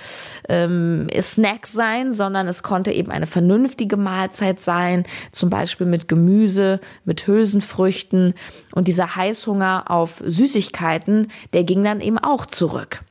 ähm, 0.47 1.09
Snack 1.19 1.67
sein, 1.67 2.13
sondern 2.13 2.47
es 2.47 2.63
konnte 2.63 2.93
eben 2.93 3.11
eine 3.11 3.27
vernünftige 3.27 3.97
Mahlzeit 3.97 4.61
sein, 4.61 5.03
zum 5.33 5.49
Beispiel 5.49 5.85
mit 5.85 6.07
Gemüse, 6.07 6.79
mit 7.03 7.27
Hülsenfrüchten. 7.27 8.33
Und 8.71 8.87
dieser 8.87 9.16
Heißhunger 9.17 9.85
auf 9.89 10.21
Süßigkeiten, 10.25 11.31
der 11.53 11.63
ging 11.63 11.83
dann 11.83 11.99
eben 11.99 12.17
auch 12.17 12.45
zurück. 12.45 13.01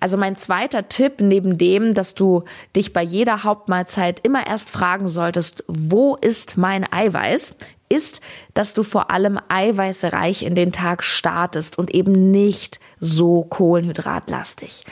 Also 0.00 0.16
mein 0.16 0.34
zweiter 0.34 0.88
Tipp 0.88 1.20
neben 1.20 1.58
dem, 1.58 1.94
dass 1.94 2.14
du 2.14 2.44
dich 2.74 2.92
bei 2.92 3.02
jeder 3.02 3.44
Hauptmahlzeit 3.44 4.20
immer 4.24 4.46
erst 4.46 4.70
fragen 4.70 5.08
solltest, 5.08 5.62
wo 5.68 6.16
ist 6.16 6.56
mein 6.56 6.90
Eiweiß, 6.90 7.54
ist, 7.90 8.22
dass 8.54 8.72
du 8.72 8.82
vor 8.82 9.10
allem 9.10 9.38
eiweißreich 9.48 10.42
in 10.44 10.54
den 10.54 10.72
Tag 10.72 11.02
startest 11.02 11.78
und 11.78 11.94
eben 11.94 12.30
nicht 12.30 12.80
so 12.98 13.42
kohlenhydratlastig. 13.42 14.84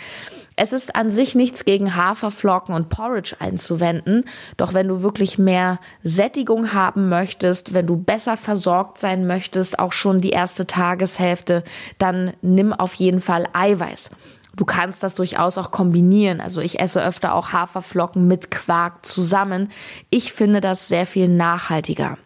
Es 0.61 0.73
ist 0.73 0.97
an 0.97 1.13
sich 1.13 1.37
nichts 1.37 1.65
gegen 1.65 1.95
Haferflocken 1.95 2.75
und 2.75 2.89
Porridge 2.89 3.37
einzuwenden, 3.39 4.25
doch 4.57 4.75
wenn 4.75 4.89
du 4.89 5.05
wirklich 5.05 5.39
mehr 5.39 5.79
Sättigung 6.03 6.73
haben 6.73 7.09
möchtest, 7.09 7.75
wenn 7.75 7.87
du 7.87 7.97
besser 7.97 8.37
versorgt 8.37 8.99
sein 8.99 9.29
möchtest, 9.29 9.79
auch 9.79 9.93
schon 9.93 10.21
die 10.21 10.31
erste 10.31 10.67
Tageshälfte, 10.67 11.63
dann 11.99 12.33
nimm 12.43 12.73
auf 12.73 12.95
jeden 12.95 13.21
Fall 13.21 13.47
Eiweiß. 13.53 14.11
Du 14.57 14.65
kannst 14.65 15.05
das 15.05 15.15
durchaus 15.15 15.59
auch 15.59 15.71
kombinieren. 15.71 16.41
Also 16.41 16.61
ich 16.61 16.81
esse 16.81 17.05
öfter 17.05 17.35
auch 17.35 17.53
Haferflocken 17.53 18.27
mit 18.27 18.51
Quark 18.51 19.07
zusammen. 19.07 19.71
Ich 20.11 20.33
finde 20.33 20.61
das 20.61 20.89
sehr 20.89 21.07
viel 21.07 21.29
nachhaltiger. 21.29 22.19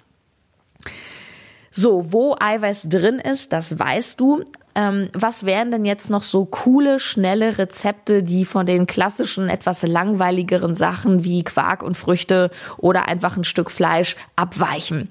So, 1.70 2.12
wo 2.14 2.34
Eiweiß 2.40 2.88
drin 2.88 3.18
ist, 3.18 3.52
das 3.52 3.78
weißt 3.78 4.18
du. 4.18 4.42
Ähm, 4.74 5.08
was 5.12 5.44
wären 5.44 5.70
denn 5.70 5.84
jetzt 5.84 6.08
noch 6.10 6.22
so 6.22 6.44
coole, 6.44 6.98
schnelle 6.98 7.58
Rezepte, 7.58 8.22
die 8.22 8.44
von 8.44 8.66
den 8.66 8.86
klassischen, 8.86 9.48
etwas 9.48 9.82
langweiligeren 9.82 10.74
Sachen 10.74 11.24
wie 11.24 11.42
Quark 11.42 11.82
und 11.82 11.96
Früchte 11.96 12.50
oder 12.78 13.08
einfach 13.08 13.36
ein 13.36 13.44
Stück 13.44 13.70
Fleisch 13.70 14.16
abweichen? 14.36 15.08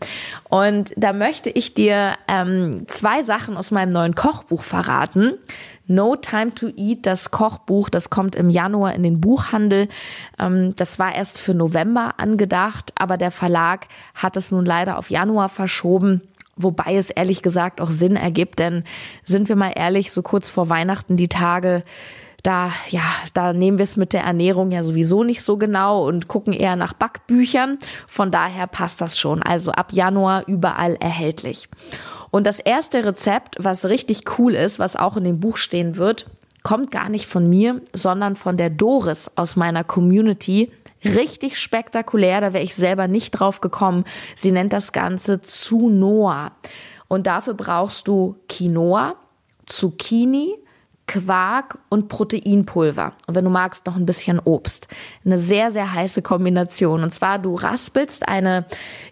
Und 0.49 0.93
da 0.97 1.13
möchte 1.13 1.49
ich 1.49 1.73
dir 1.73 2.15
ähm, 2.27 2.85
zwei 2.87 3.21
Sachen 3.21 3.57
aus 3.57 3.71
meinem 3.71 3.89
neuen 3.89 4.15
Kochbuch 4.15 4.63
verraten. 4.63 5.33
No 5.87 6.15
Time 6.15 6.53
to 6.53 6.69
Eat, 6.77 7.05
das 7.05 7.31
Kochbuch, 7.31 7.89
das 7.89 8.09
kommt 8.09 8.35
im 8.35 8.49
Januar 8.49 8.93
in 8.93 9.03
den 9.03 9.19
Buchhandel. 9.19 9.89
Ähm, 10.39 10.73
das 10.75 10.99
war 10.99 11.13
erst 11.13 11.37
für 11.37 11.53
November 11.53 12.15
angedacht, 12.17 12.93
aber 12.95 13.17
der 13.17 13.31
Verlag 13.31 13.87
hat 14.15 14.37
es 14.37 14.51
nun 14.51 14.65
leider 14.65 14.97
auf 14.97 15.09
Januar 15.09 15.49
verschoben. 15.49 16.21
Wobei 16.55 16.95
es 16.95 17.09
ehrlich 17.09 17.41
gesagt 17.41 17.81
auch 17.81 17.89
Sinn 17.89 18.15
ergibt, 18.15 18.59
denn 18.59 18.83
sind 19.23 19.49
wir 19.49 19.55
mal 19.55 19.73
ehrlich, 19.75 20.11
so 20.11 20.21
kurz 20.21 20.49
vor 20.49 20.69
Weihnachten 20.69 21.17
die 21.17 21.29
Tage, 21.29 21.83
da, 22.43 22.71
ja, 22.89 23.03
da 23.33 23.53
nehmen 23.53 23.77
wir 23.77 23.83
es 23.83 23.97
mit 23.97 24.13
der 24.13 24.23
Ernährung 24.23 24.71
ja 24.71 24.83
sowieso 24.83 25.23
nicht 25.23 25.43
so 25.43 25.57
genau 25.57 26.07
und 26.07 26.27
gucken 26.27 26.53
eher 26.53 26.75
nach 26.75 26.93
Backbüchern. 26.93 27.77
Von 28.07 28.31
daher 28.31 28.67
passt 28.67 28.99
das 29.01 29.19
schon. 29.19 29.43
Also 29.43 29.71
ab 29.71 29.93
Januar 29.93 30.47
überall 30.47 30.95
erhältlich. 30.95 31.69
Und 32.31 32.47
das 32.47 32.59
erste 32.59 33.05
Rezept, 33.05 33.57
was 33.59 33.85
richtig 33.85 34.39
cool 34.39 34.55
ist, 34.55 34.79
was 34.79 34.95
auch 34.95 35.17
in 35.17 35.23
dem 35.23 35.39
Buch 35.39 35.57
stehen 35.57 35.97
wird, 35.97 36.25
kommt 36.63 36.91
gar 36.91 37.09
nicht 37.09 37.27
von 37.27 37.49
mir, 37.49 37.81
sondern 37.93 38.35
von 38.35 38.57
der 38.57 38.69
Doris 38.69 39.31
aus 39.35 39.55
meiner 39.55 39.83
Community. 39.83 40.71
Richtig 41.03 41.59
spektakulär, 41.59 42.41
da 42.41 42.53
wäre 42.53 42.63
ich 42.63 42.75
selber 42.75 43.07
nicht 43.07 43.31
drauf 43.31 43.61
gekommen. 43.61 44.05
Sie 44.35 44.51
nennt 44.51 44.73
das 44.73 44.91
Ganze 44.91 45.41
Zunoa. 45.41 46.51
Und 47.07 47.27
dafür 47.27 47.55
brauchst 47.55 48.07
du 48.07 48.37
Quinoa, 48.47 49.15
Zucchini, 49.65 50.55
Quark 51.07 51.79
und 51.89 52.07
Proteinpulver. 52.07 53.11
Und 53.27 53.35
wenn 53.35 53.43
du 53.43 53.49
magst, 53.49 53.85
noch 53.85 53.97
ein 53.97 54.05
bisschen 54.05 54.39
Obst. 54.39 54.87
Eine 55.25 55.37
sehr, 55.37 55.69
sehr 55.69 55.91
heiße 55.91 56.21
Kombination. 56.21 57.03
Und 57.03 57.13
zwar, 57.13 57.37
du 57.37 57.55
raspelst 57.55 58.29
eine 58.29 58.65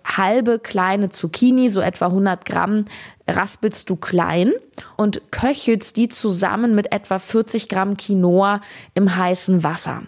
halbe 0.05 0.59
kleine 0.59 1.09
Zucchini, 1.09 1.69
so 1.69 1.81
etwa 1.81 2.05
100 2.05 2.45
Gramm, 2.45 2.85
raspelst 3.27 3.89
du 3.89 3.97
klein 3.97 4.53
und 4.95 5.21
köchelst 5.31 5.97
die 5.97 6.07
zusammen 6.07 6.73
mit 6.73 6.93
etwa 6.93 7.19
40 7.19 7.67
Gramm 7.67 7.97
Quinoa 7.97 8.61
im 8.93 9.17
heißen 9.17 9.63
Wasser. 9.65 10.03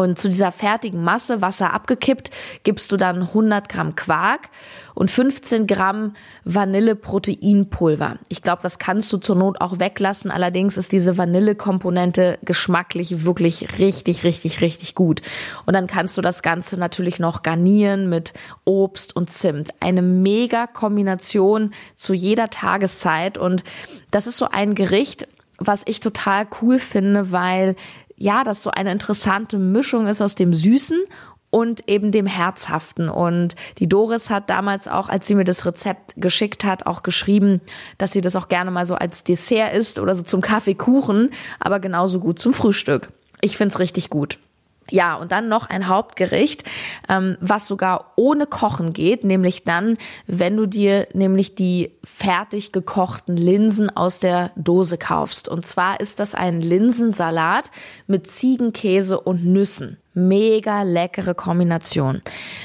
Und 0.00 0.16
zu 0.16 0.28
dieser 0.28 0.52
fertigen 0.52 1.02
Masse, 1.02 1.42
Wasser 1.42 1.74
abgekippt, 1.74 2.30
gibst 2.62 2.92
du 2.92 2.96
dann 2.96 3.20
100 3.22 3.68
Gramm 3.68 3.96
Quark 3.96 4.48
und 4.94 5.10
15 5.10 5.66
Gramm 5.66 6.12
Vanilleproteinpulver. 6.44 8.18
Ich 8.28 8.42
glaube, 8.42 8.62
das 8.62 8.78
kannst 8.78 9.12
du 9.12 9.16
zur 9.16 9.34
Not 9.34 9.60
auch 9.60 9.80
weglassen. 9.80 10.30
Allerdings 10.30 10.76
ist 10.76 10.92
diese 10.92 11.18
Vanillekomponente 11.18 12.38
geschmacklich 12.42 13.24
wirklich 13.24 13.80
richtig, 13.80 14.22
richtig, 14.22 14.60
richtig 14.60 14.94
gut. 14.94 15.20
Und 15.66 15.74
dann 15.74 15.88
kannst 15.88 16.16
du 16.16 16.22
das 16.22 16.42
Ganze 16.42 16.78
natürlich 16.78 17.18
noch 17.18 17.42
garnieren 17.42 18.08
mit 18.08 18.34
Obst 18.64 19.16
und 19.16 19.30
Zimt. 19.30 19.70
Eine 19.80 20.02
mega 20.02 20.68
Kombination 20.68 21.74
zu 21.96 22.14
jeder 22.14 22.50
Tageszeit. 22.50 23.36
Und 23.36 23.64
das 24.12 24.28
ist 24.28 24.36
so 24.36 24.48
ein 24.48 24.76
Gericht, 24.76 25.26
was 25.58 25.82
ich 25.86 25.98
total 25.98 26.46
cool 26.62 26.78
finde, 26.78 27.32
weil 27.32 27.74
ja, 28.18 28.44
das 28.44 28.62
so 28.62 28.70
eine 28.70 28.92
interessante 28.92 29.58
Mischung 29.58 30.06
ist 30.06 30.20
aus 30.20 30.34
dem 30.34 30.52
Süßen 30.52 30.98
und 31.50 31.88
eben 31.88 32.12
dem 32.12 32.26
Herzhaften. 32.26 33.08
Und 33.08 33.54
die 33.78 33.88
Doris 33.88 34.30
hat 34.30 34.50
damals 34.50 34.88
auch, 34.88 35.08
als 35.08 35.26
sie 35.26 35.34
mir 35.34 35.44
das 35.44 35.64
Rezept 35.64 36.14
geschickt 36.16 36.64
hat, 36.64 36.86
auch 36.86 37.02
geschrieben, 37.02 37.60
dass 37.96 38.12
sie 38.12 38.20
das 38.20 38.36
auch 38.36 38.48
gerne 38.48 38.70
mal 38.70 38.86
so 38.86 38.94
als 38.94 39.24
Dessert 39.24 39.72
isst 39.72 39.98
oder 39.98 40.14
so 40.14 40.22
zum 40.22 40.40
Kaffeekuchen, 40.40 41.30
aber 41.60 41.80
genauso 41.80 42.20
gut 42.20 42.38
zum 42.38 42.52
Frühstück. 42.52 43.08
Ich 43.40 43.56
find's 43.56 43.78
richtig 43.78 44.10
gut. 44.10 44.38
Ja, 44.90 45.16
und 45.16 45.32
dann 45.32 45.48
noch 45.48 45.66
ein 45.66 45.88
Hauptgericht, 45.88 46.64
ähm, 47.08 47.36
was 47.40 47.66
sogar 47.66 48.12
ohne 48.16 48.46
Kochen 48.46 48.92
geht, 48.92 49.22
nämlich 49.22 49.64
dann, 49.64 49.98
wenn 50.26 50.56
du 50.56 50.66
dir 50.66 51.08
nämlich 51.12 51.54
die 51.54 51.92
fertig 52.04 52.72
gekochten 52.72 53.36
Linsen 53.36 53.94
aus 53.94 54.18
der 54.20 54.50
Dose 54.56 54.96
kaufst. 54.96 55.48
Und 55.48 55.66
zwar 55.66 56.00
ist 56.00 56.20
das 56.20 56.34
ein 56.34 56.60
Linsensalat 56.60 57.70
mit 58.06 58.26
Ziegenkäse 58.26 59.20
und 59.20 59.44
Nüssen. 59.44 59.98
Mega 60.14 60.82
leckere 60.82 61.34
Kombination. 61.34 62.22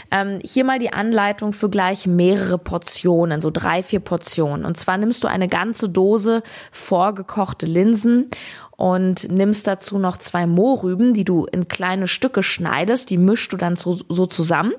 Ähm, 0.10 0.40
hier 0.44 0.64
mal 0.64 0.80
die 0.80 0.92
Anleitung 0.92 1.54
für 1.54 1.70
gleich 1.70 2.08
mehrere 2.08 2.58
Portionen, 2.58 3.42
so 3.42 3.52
drei, 3.52 3.84
vier 3.84 4.00
Portionen. 4.00 4.66
Und 4.66 4.76
zwar 4.78 4.98
nimmst 4.98 5.24
du 5.24 5.28
eine 5.28 5.48
ganze 5.48 5.88
Dose 5.88 6.42
vorgekochte 6.72 7.68
Linsen 7.68 8.32
und 8.78 9.32
nimmst 9.32 9.68
dazu 9.68 10.00
noch 10.00 10.18
zwei 10.18 10.48
Mohrrüben, 10.48 11.14
die 11.14 11.26
du 11.26 11.46
in 11.46 11.68
kleine 11.68 12.08
Stücke 12.08 12.44
schneidest. 12.44 13.10
Die 13.10 13.18
mischst 13.18 13.54
du 13.54 13.58
dann 13.58 13.76
so, 13.76 14.00
so 14.10 14.26
zusammen. 14.26 14.74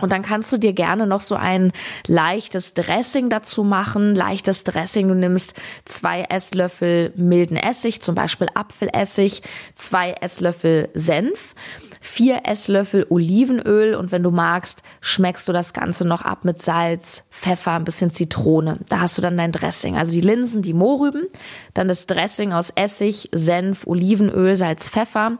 Und 0.00 0.12
dann 0.12 0.22
kannst 0.22 0.52
du 0.52 0.58
dir 0.58 0.72
gerne 0.72 1.06
noch 1.06 1.20
so 1.20 1.34
ein 1.34 1.72
leichtes 2.06 2.74
Dressing 2.74 3.30
dazu 3.30 3.64
machen. 3.64 4.14
Leichtes 4.14 4.64
Dressing, 4.64 5.08
du 5.08 5.14
nimmst 5.14 5.54
zwei 5.84 6.22
Esslöffel 6.22 7.12
milden 7.16 7.56
Essig, 7.56 8.00
zum 8.00 8.14
Beispiel 8.14 8.48
Apfelessig, 8.54 9.42
zwei 9.74 10.12
Esslöffel 10.12 10.88
Senf 10.94 11.54
vier 12.00 12.42
Esslöffel 12.44 13.06
Olivenöl 13.08 13.94
und 13.94 14.12
wenn 14.12 14.22
du 14.22 14.30
magst, 14.30 14.82
schmeckst 15.00 15.48
du 15.48 15.52
das 15.52 15.72
Ganze 15.72 16.06
noch 16.06 16.22
ab 16.22 16.44
mit 16.44 16.60
Salz, 16.60 17.24
Pfeffer, 17.30 17.72
ein 17.72 17.84
bisschen 17.84 18.10
Zitrone. 18.10 18.78
Da 18.88 19.00
hast 19.00 19.18
du 19.18 19.22
dann 19.22 19.36
dein 19.36 19.52
Dressing. 19.52 19.96
Also 19.96 20.12
die 20.12 20.20
Linsen, 20.20 20.62
die 20.62 20.74
Mohrrüben, 20.74 21.26
dann 21.74 21.88
das 21.88 22.06
Dressing 22.06 22.52
aus 22.52 22.70
Essig, 22.70 23.28
Senf, 23.32 23.86
Olivenöl, 23.86 24.54
Salz, 24.54 24.88
Pfeffer 24.88 25.38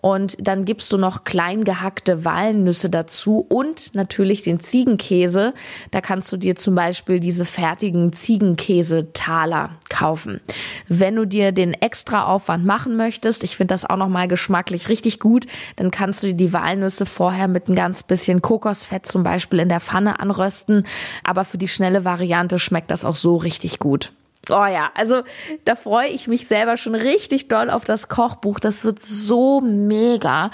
Und 0.00 0.36
dann 0.40 0.64
gibst 0.64 0.92
du 0.92 0.98
noch 0.98 1.24
klein 1.24 1.64
gehackte 1.64 2.24
Walnüsse 2.24 2.88
dazu 2.88 3.44
und 3.48 3.94
natürlich 3.94 4.42
den 4.42 4.60
Ziegenkäse. 4.60 5.54
Da 5.90 6.00
kannst 6.00 6.30
du 6.32 6.36
dir 6.36 6.56
zum 6.56 6.74
Beispiel 6.74 7.18
diese 7.18 7.44
fertigen 7.44 8.12
Ziegenkäsetaler 8.12 9.70
kaufen. 9.88 10.40
Wenn 10.86 11.16
du 11.16 11.24
dir 11.24 11.52
den 11.52 11.74
extra 11.74 12.26
Aufwand 12.26 12.64
machen 12.64 12.96
möchtest, 12.96 13.42
ich 13.42 13.56
finde 13.56 13.74
das 13.74 13.84
auch 13.84 13.96
nochmal 13.96 14.28
geschmacklich 14.28 14.88
richtig 14.88 15.18
gut, 15.18 15.46
dann 15.76 15.90
kannst 15.90 16.22
du 16.22 16.28
dir 16.28 16.34
die 16.34 16.52
Walnüsse 16.52 17.04
vorher 17.04 17.48
mit 17.48 17.68
ein 17.68 17.74
ganz 17.74 18.02
bisschen 18.02 18.40
Kokosfett 18.40 19.06
zum 19.06 19.22
Beispiel 19.24 19.58
in 19.58 19.68
der 19.68 19.80
Pfanne 19.80 20.20
anrösten. 20.20 20.86
Aber 21.24 21.44
für 21.44 21.58
die 21.58 21.68
schnelle 21.68 22.04
Variante 22.04 22.58
schmeckt 22.58 22.90
das 22.90 23.04
auch 23.04 23.16
so 23.16 23.36
richtig 23.36 23.78
gut. 23.78 24.12
Oh 24.50 24.66
ja, 24.66 24.90
also 24.94 25.22
da 25.64 25.74
freue 25.74 26.08
ich 26.08 26.28
mich 26.28 26.46
selber 26.46 26.76
schon 26.76 26.94
richtig 26.94 27.48
doll 27.48 27.70
auf 27.70 27.84
das 27.84 28.08
Kochbuch. 28.08 28.60
Das 28.60 28.84
wird 28.84 29.02
so 29.02 29.60
mega. 29.60 30.50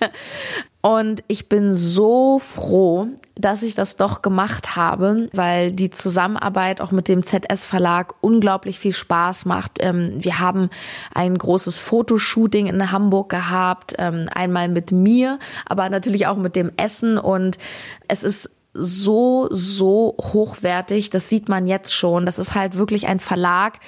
Und 0.85 1.25
ich 1.29 1.49
bin 1.49 1.73
so 1.73 2.39
froh, 2.39 3.09
dass 3.37 3.63
ich 3.63 3.75
das 3.75 3.97
doch 3.97 4.21
gemacht 4.21 4.77
habe, 4.77 5.31
weil 5.33 5.73
die 5.73 5.89
Zusammenarbeit 5.89 6.83
auch 6.83 6.91
mit 6.91 7.09
dem 7.09 7.23
ZS 7.23 7.65
Verlag 7.65 8.15
unglaublich 8.21 8.79
viel 8.79 8.93
Spaß 8.93 9.47
macht. 9.47 9.79
Ähm, 9.81 10.13
wir 10.19 10.41
haben 10.41 10.69
ein 11.15 11.39
großes 11.39 11.79
Fotoshooting 11.79 12.67
in 12.67 12.93
Hamburg 12.93 13.31
gehabt, 13.31 13.95
ähm, 13.97 14.29
einmal 14.35 14.69
mit 14.69 14.93
mir, 14.93 15.39
aber 15.65 15.89
natürlich 15.89 16.27
auch 16.27 16.37
mit 16.37 16.55
dem 16.55 16.71
Essen 16.77 17.17
und 17.17 17.57
es 18.07 18.23
ist 18.23 18.51
so, 18.75 19.49
so 19.51 20.17
hochwertig. 20.21 21.11
Das 21.11 21.29
sieht 21.29 21.49
man 21.49 21.67
jetzt 21.67 21.95
schon. 21.95 22.27
Das 22.27 22.39
ist 22.39 22.55
halt 22.55 22.77
wirklich 22.77 23.07
ein 23.07 23.21
Verlag, 23.21 23.79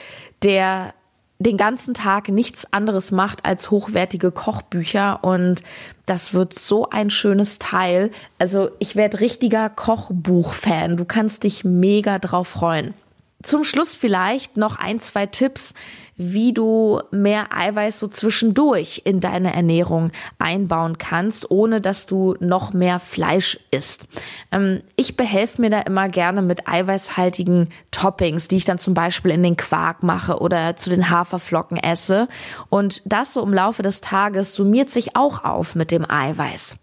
der 0.42 0.94
den 1.38 1.56
ganzen 1.56 1.92
Tag 1.92 2.28
nichts 2.28 2.72
anderes 2.72 3.10
macht 3.12 3.44
als 3.44 3.70
hochwertige 3.70 4.30
Kochbücher 4.30 5.22
und 5.22 5.62
das 6.06 6.32
wird 6.32 6.58
so 6.58 6.88
ein 6.88 7.10
schönes 7.10 7.58
Teil. 7.58 8.10
Also 8.38 8.70
ich 8.78 8.96
werde 8.96 9.20
richtiger 9.20 9.68
Kochbuch-Fan. 9.68 10.96
Du 10.96 11.04
kannst 11.04 11.44
dich 11.44 11.64
mega 11.64 12.18
drauf 12.18 12.48
freuen. 12.48 12.94
Zum 13.42 13.64
Schluss 13.64 13.94
vielleicht 13.94 14.56
noch 14.56 14.76
ein, 14.76 14.98
zwei 14.98 15.26
Tipps, 15.26 15.74
wie 16.16 16.52
du 16.52 17.00
mehr 17.10 17.54
Eiweiß 17.54 17.98
so 17.98 18.08
zwischendurch 18.08 19.02
in 19.04 19.20
deine 19.20 19.54
Ernährung 19.54 20.12
einbauen 20.38 20.98
kannst, 20.98 21.50
ohne 21.50 21.80
dass 21.80 22.06
du 22.06 22.34
noch 22.40 22.72
mehr 22.72 22.98
Fleisch 22.98 23.58
isst. 23.70 24.08
Ähm, 24.50 24.82
ich 24.96 25.16
behelfe 25.16 25.60
mir 25.60 25.70
da 25.70 25.80
immer 25.80 26.08
gerne 26.08 26.42
mit 26.42 26.66
eiweißhaltigen 26.66 27.68
Toppings, 27.90 28.48
die 28.48 28.56
ich 28.56 28.64
dann 28.64 28.78
zum 28.78 28.94
Beispiel 28.94 29.30
in 29.30 29.42
den 29.42 29.56
Quark 29.56 30.02
mache 30.02 30.38
oder 30.38 30.76
zu 30.76 30.90
den 30.90 31.10
Haferflocken 31.10 31.76
esse. 31.76 32.28
Und 32.70 33.02
das 33.04 33.34
so 33.34 33.42
im 33.42 33.52
Laufe 33.52 33.82
des 33.82 34.00
Tages 34.00 34.54
summiert 34.54 34.90
sich 34.90 35.16
auch 35.16 35.44
auf 35.44 35.74
mit 35.74 35.90
dem 35.90 36.10
Eiweiß. 36.10 36.78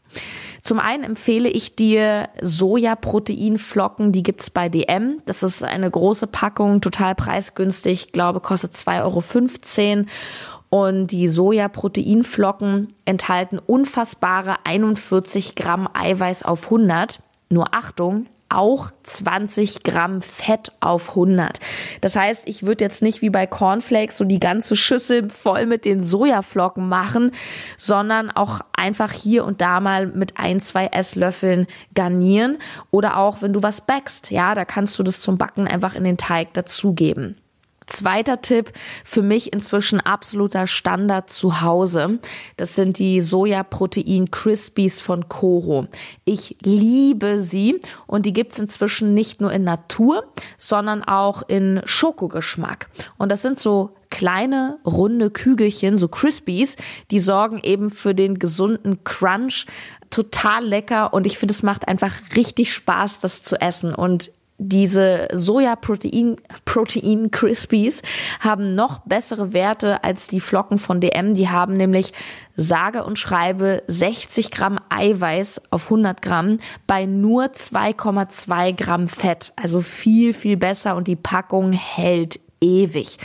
Zum 0.64 0.80
einen 0.80 1.04
empfehle 1.04 1.50
ich 1.50 1.76
dir 1.76 2.30
Sojaproteinflocken, 2.42 4.14
die 4.14 4.24
gibt's 4.24 4.50
bei 4.50 4.70
DM. 4.70 5.22
Das 5.26 5.44
ist 5.44 5.62
eine 5.62 5.92
große 5.92 6.26
Packung, 6.26 6.80
total 6.80 7.16
preisgünstig, 7.16 8.06
ich 8.06 8.12
glaube 8.14 8.40
kostet 8.40 8.72
2,15 8.72 9.98
Euro. 9.98 10.06
Und 10.70 11.08
die 11.08 11.28
Sojaproteinflocken 11.28 12.88
enthalten 13.04 13.60
unfassbare 13.60 14.56
41 14.64 15.56
Gramm 15.56 15.90
Eiweiß 15.94 16.44
auf 16.44 16.64
100. 16.64 17.22
Nur 17.50 17.76
Achtung, 17.76 18.28
auch 18.54 18.92
20 19.04 19.84
Gramm 19.84 20.22
Fett 20.22 20.72
auf 20.80 21.10
100. 21.10 21.60
Das 22.02 22.16
heißt, 22.16 22.48
ich 22.48 22.64
würde 22.64 22.84
jetzt 22.84 23.02
nicht 23.02 23.22
wie 23.22 23.30
bei 23.30 23.48
Cornflakes 23.48 24.18
so 24.18 24.26
die 24.26 24.40
ganze 24.40 24.76
Schüssel 24.76 25.30
voll 25.30 25.66
mit 25.66 25.86
den 25.86 26.04
Sojaflocken 26.04 26.88
machen, 26.88 27.32
sondern 27.78 28.32
auch 28.32 28.62
einfach 28.74 29.12
hier 29.12 29.46
und 29.46 29.62
da 29.62 29.80
mal 29.80 30.08
mit 30.08 30.38
ein, 30.38 30.60
zwei 30.60 30.88
Esslöffeln 30.88 31.68
garnieren 31.94 32.58
oder 32.92 33.18
auch 33.18 33.42
wenn 33.42 33.54
du 33.54 33.64
was 33.64 33.82
backst, 33.82 34.32
ja, 34.32 34.56
da 34.56 34.66
kannst 34.66 34.98
du 35.00 35.04
das 35.04 35.20
zum 35.20 35.38
Backen 35.38 35.68
einfach 35.68 35.96
in 35.96 36.04
den 36.04 36.18
Teig 36.18 36.54
dazugeben. 36.54 37.38
Zweiter 37.86 38.42
Tipp, 38.42 38.72
für 39.04 39.22
mich 39.22 39.54
inzwischen 39.54 40.00
absoluter 40.00 40.68
Standard 40.68 41.30
zu 41.30 41.62
Hause. 41.62 42.20
Das 42.58 42.76
sind 42.76 43.00
die 43.00 43.22
Sojaprotein 43.22 44.32
Crispies 44.32 45.02
von 45.02 45.30
Koro. 45.30 45.88
Ich 46.26 46.58
liebe 46.62 47.40
sie 47.40 47.80
und 48.08 48.26
die 48.26 48.34
gibt's 48.34 48.60
inzwischen 48.60 49.14
nicht 49.14 49.42
nur 49.42 49.52
in 49.52 49.64
Natur, 49.64 50.24
sondern 50.58 51.04
auch 51.04 51.44
in 51.48 51.82
Schokogeschmack. 51.86 52.90
Und 53.18 53.32
das 53.32 53.42
sind 53.42 53.60
so 53.60 53.92
kleine 54.10 54.78
runde 54.86 55.32
Kügelchen, 55.32 55.98
so 55.98 56.08
Crispies, 56.08 56.76
die 57.10 57.20
sorgen 57.20 57.60
eben 57.64 57.90
für 57.90 58.14
den 58.14 58.38
gesunden 58.38 59.04
Crunch. 59.04 59.66
Total 60.12 60.64
lecker 60.64 61.14
und 61.14 61.26
ich 61.26 61.40
finde, 61.40 61.54
es 61.54 61.64
macht 61.64 61.88
einfach 61.88 62.14
richtig 62.36 62.72
Spaß, 62.72 63.22
das 63.22 63.42
zu 63.42 63.60
essen. 63.60 63.96
Und 63.96 64.32
diese 64.58 65.28
Sojaprotein 65.34 66.38
Protein 66.66 67.32
Crispies 67.32 68.02
haben 68.40 68.76
noch 68.76 69.00
bessere 69.00 69.52
Werte 69.52 70.04
als 70.04 70.28
die 70.28 70.40
Flocken 70.40 70.78
von 70.78 71.02
DM. 71.02 71.34
Die 71.34 71.50
haben 71.50 71.76
nämlich 71.76 72.14
sage 72.56 73.04
und 73.04 73.18
schreibe 73.18 73.84
60 73.88 74.52
Gramm 74.52 74.80
Eiweiß 74.90 75.64
auf 75.72 75.86
100 75.86 76.22
Gramm 76.22 76.58
bei 76.88 77.06
nur 77.06 77.46
2,2 77.46 78.74
Gramm 78.74 79.08
Fett. 79.08 79.54
Also 79.56 79.82
viel, 79.82 80.34
viel 80.34 80.58
besser 80.58 80.96
und 80.96 81.08
die 81.08 81.16
Packung 81.16 81.72
hält 81.72 82.40
ewig. 82.62 83.18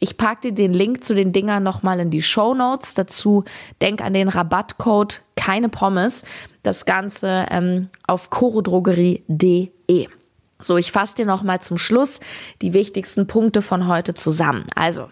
Ich 0.00 0.16
packe 0.16 0.52
dir 0.52 0.54
den 0.54 0.72
Link 0.72 1.02
zu 1.02 1.14
den 1.14 1.32
Dingern 1.32 1.64
nochmal 1.64 1.98
in 2.00 2.10
die 2.10 2.22
Show 2.22 2.54
Notes. 2.54 2.94
Dazu 2.94 3.44
denk 3.82 4.00
an 4.00 4.12
den 4.12 4.28
Rabattcode 4.28 5.22
keine 5.34 5.68
Pommes. 5.68 6.24
Das 6.62 6.86
Ganze 6.86 7.46
ähm, 7.50 7.88
auf 8.06 8.30
chorodrogerie.de. 8.30 10.08
So, 10.60 10.76
ich 10.76 10.90
fasse 10.90 11.16
dir 11.16 11.26
noch 11.26 11.42
mal 11.42 11.60
zum 11.60 11.78
Schluss 11.78 12.20
die 12.62 12.74
wichtigsten 12.74 13.26
Punkte 13.26 13.62
von 13.62 13.86
heute 13.86 14.14
zusammen. 14.14 14.66
Also, 14.74 15.08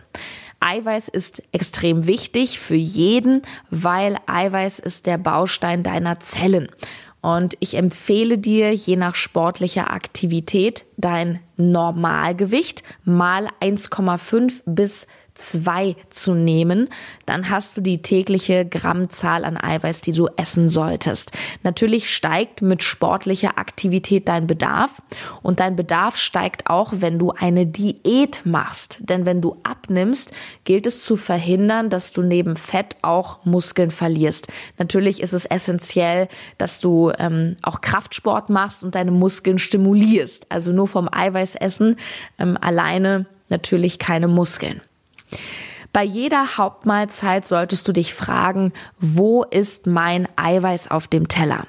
Eiweiß 0.60 1.08
ist 1.08 1.42
extrem 1.52 2.06
wichtig 2.06 2.58
für 2.58 2.74
jeden, 2.74 3.42
weil 3.70 4.16
Eiweiß 4.26 4.80
ist 4.80 5.06
der 5.06 5.18
Baustein 5.18 5.82
deiner 5.82 6.18
Zellen. 6.18 6.68
Und 7.20 7.56
ich 7.60 7.74
empfehle 7.74 8.38
dir, 8.38 8.72
je 8.72 8.96
nach 8.96 9.14
sportlicher 9.14 9.90
Aktivität, 9.90 10.84
dein 10.96 11.40
Normalgewicht 11.56 12.82
mal 13.04 13.48
1,5 13.60 14.62
bis 14.66 15.06
2 15.36 15.96
zu 16.10 16.34
nehmen, 16.34 16.88
dann 17.26 17.50
hast 17.50 17.76
du 17.76 17.80
die 17.80 18.02
tägliche 18.02 18.64
Grammzahl 18.64 19.44
an 19.44 19.56
Eiweiß, 19.56 20.00
die 20.00 20.12
du 20.12 20.28
essen 20.36 20.68
solltest. 20.68 21.32
Natürlich 21.62 22.12
steigt 22.12 22.62
mit 22.62 22.82
sportlicher 22.82 23.58
Aktivität 23.58 24.28
dein 24.28 24.46
Bedarf 24.46 25.00
und 25.42 25.60
dein 25.60 25.76
Bedarf 25.76 26.16
steigt 26.16 26.68
auch, 26.68 26.92
wenn 26.96 27.18
du 27.18 27.32
eine 27.32 27.66
Diät 27.66 28.42
machst. 28.44 28.98
Denn 29.00 29.26
wenn 29.26 29.40
du 29.40 29.56
abnimmst, 29.62 30.32
gilt 30.64 30.86
es 30.86 31.04
zu 31.04 31.16
verhindern, 31.16 31.90
dass 31.90 32.12
du 32.12 32.22
neben 32.22 32.56
Fett 32.56 32.96
auch 33.02 33.44
Muskeln 33.44 33.90
verlierst. 33.90 34.48
Natürlich 34.78 35.20
ist 35.20 35.32
es 35.32 35.46
essentiell, 35.46 36.28
dass 36.58 36.80
du 36.80 37.12
ähm, 37.18 37.56
auch 37.62 37.80
Kraftsport 37.80 38.50
machst 38.50 38.82
und 38.82 38.94
deine 38.94 39.10
Muskeln 39.10 39.58
stimulierst. 39.58 40.46
Also 40.50 40.72
nur 40.72 40.88
vom 40.88 41.08
Eiweißessen 41.10 41.96
ähm, 42.38 42.58
alleine 42.60 43.26
natürlich 43.48 43.98
keine 43.98 44.28
Muskeln. 44.28 44.80
Bei 45.92 46.02
jeder 46.04 46.58
Hauptmahlzeit 46.58 47.48
solltest 47.48 47.88
du 47.88 47.92
dich 47.92 48.12
fragen, 48.12 48.72
wo 48.98 49.44
ist 49.44 49.86
mein 49.86 50.28
Eiweiß 50.36 50.90
auf 50.90 51.08
dem 51.08 51.26
Teller? 51.26 51.66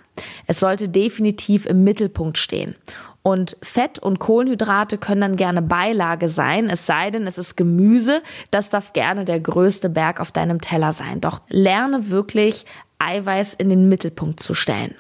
Es 0.47 0.59
sollte 0.59 0.89
definitiv 0.89 1.65
im 1.65 1.83
Mittelpunkt 1.83 2.37
stehen. 2.37 2.75
Und 3.21 3.57
Fett 3.61 3.99
und 3.99 4.19
Kohlenhydrate 4.19 4.97
können 4.97 5.21
dann 5.21 5.35
gerne 5.35 5.61
Beilage 5.61 6.29
sein, 6.29 6.69
es 6.69 6.85
sei 6.85 7.11
denn, 7.11 7.27
es 7.27 7.37
ist 7.37 7.57
Gemüse. 7.57 8.21
Das 8.51 8.69
darf 8.69 8.93
gerne 8.93 9.25
der 9.25 9.39
größte 9.39 9.89
Berg 9.89 10.19
auf 10.19 10.31
deinem 10.31 10.61
Teller 10.61 10.93
sein. 10.93 11.19
Doch 11.19 11.41
lerne 11.49 12.09
wirklich 12.09 12.65
Eiweiß 12.99 13.53
in 13.53 13.69
den 13.69 13.89
Mittelpunkt 13.89 14.39
zu 14.39 14.53
stellen. 14.53 14.95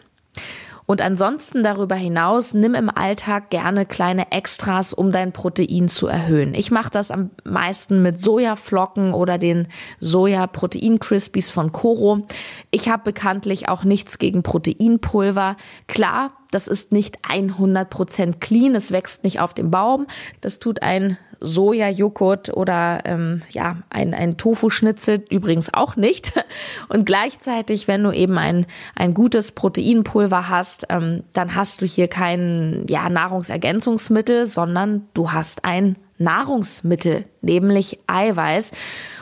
Und 0.87 1.01
ansonsten 1.01 1.63
darüber 1.63 1.95
hinaus 1.95 2.53
nimm 2.53 2.73
im 2.73 2.89
Alltag 2.89 3.49
gerne 3.49 3.85
kleine 3.85 4.31
Extras, 4.31 4.93
um 4.93 5.11
dein 5.11 5.33
Protein 5.33 5.89
zu 5.89 6.07
erhöhen. 6.07 6.53
Ich 6.53 6.71
mache 6.71 6.89
das 6.89 7.11
am 7.11 7.29
meisten 7.43 8.01
mit 8.01 8.19
Sojaflocken 8.19 9.13
oder 9.13 9.37
den 9.37 9.67
Soja-Protein-Crispies 9.99 11.51
von 11.51 11.73
Coro. 11.73 12.25
Ich 12.71 12.87
habe 12.87 13.03
bekanntlich 13.03 13.67
auch 13.67 13.83
nichts 13.83 14.17
gegen 14.17 14.43
Proteinpulver. 14.43 15.57
Klar, 15.87 16.31
das 16.51 16.67
ist 16.67 16.91
nicht 16.91 17.19
100% 17.25 18.39
clean, 18.39 18.75
es 18.75 18.91
wächst 18.91 19.23
nicht 19.23 19.39
auf 19.39 19.53
dem 19.53 19.71
Baum. 19.71 20.07
Das 20.41 20.59
tut 20.59 20.81
ein 20.81 21.17
Sojajoghurt 21.39 22.55
oder 22.55 23.01
ähm, 23.05 23.41
ja 23.49 23.77
ein, 23.89 24.13
ein 24.13 24.37
Tofu-Schnitzel 24.37 25.23
übrigens 25.29 25.73
auch 25.73 25.95
nicht. 25.95 26.33
Und 26.89 27.05
gleichzeitig, 27.05 27.87
wenn 27.87 28.03
du 28.03 28.11
eben 28.11 28.37
ein, 28.37 28.65
ein 28.95 29.13
gutes 29.13 29.51
Proteinpulver 29.51 30.49
hast, 30.49 30.87
ähm, 30.89 31.23
dann 31.33 31.55
hast 31.55 31.81
du 31.81 31.85
hier 31.85 32.07
kein 32.07 32.85
ja, 32.89 33.09
Nahrungsergänzungsmittel, 33.09 34.45
sondern 34.45 35.07
du 35.13 35.31
hast 35.31 35.63
ein 35.65 35.95
Nahrungsmittel, 36.17 37.25
nämlich 37.41 37.99
Eiweiß. 38.07 38.71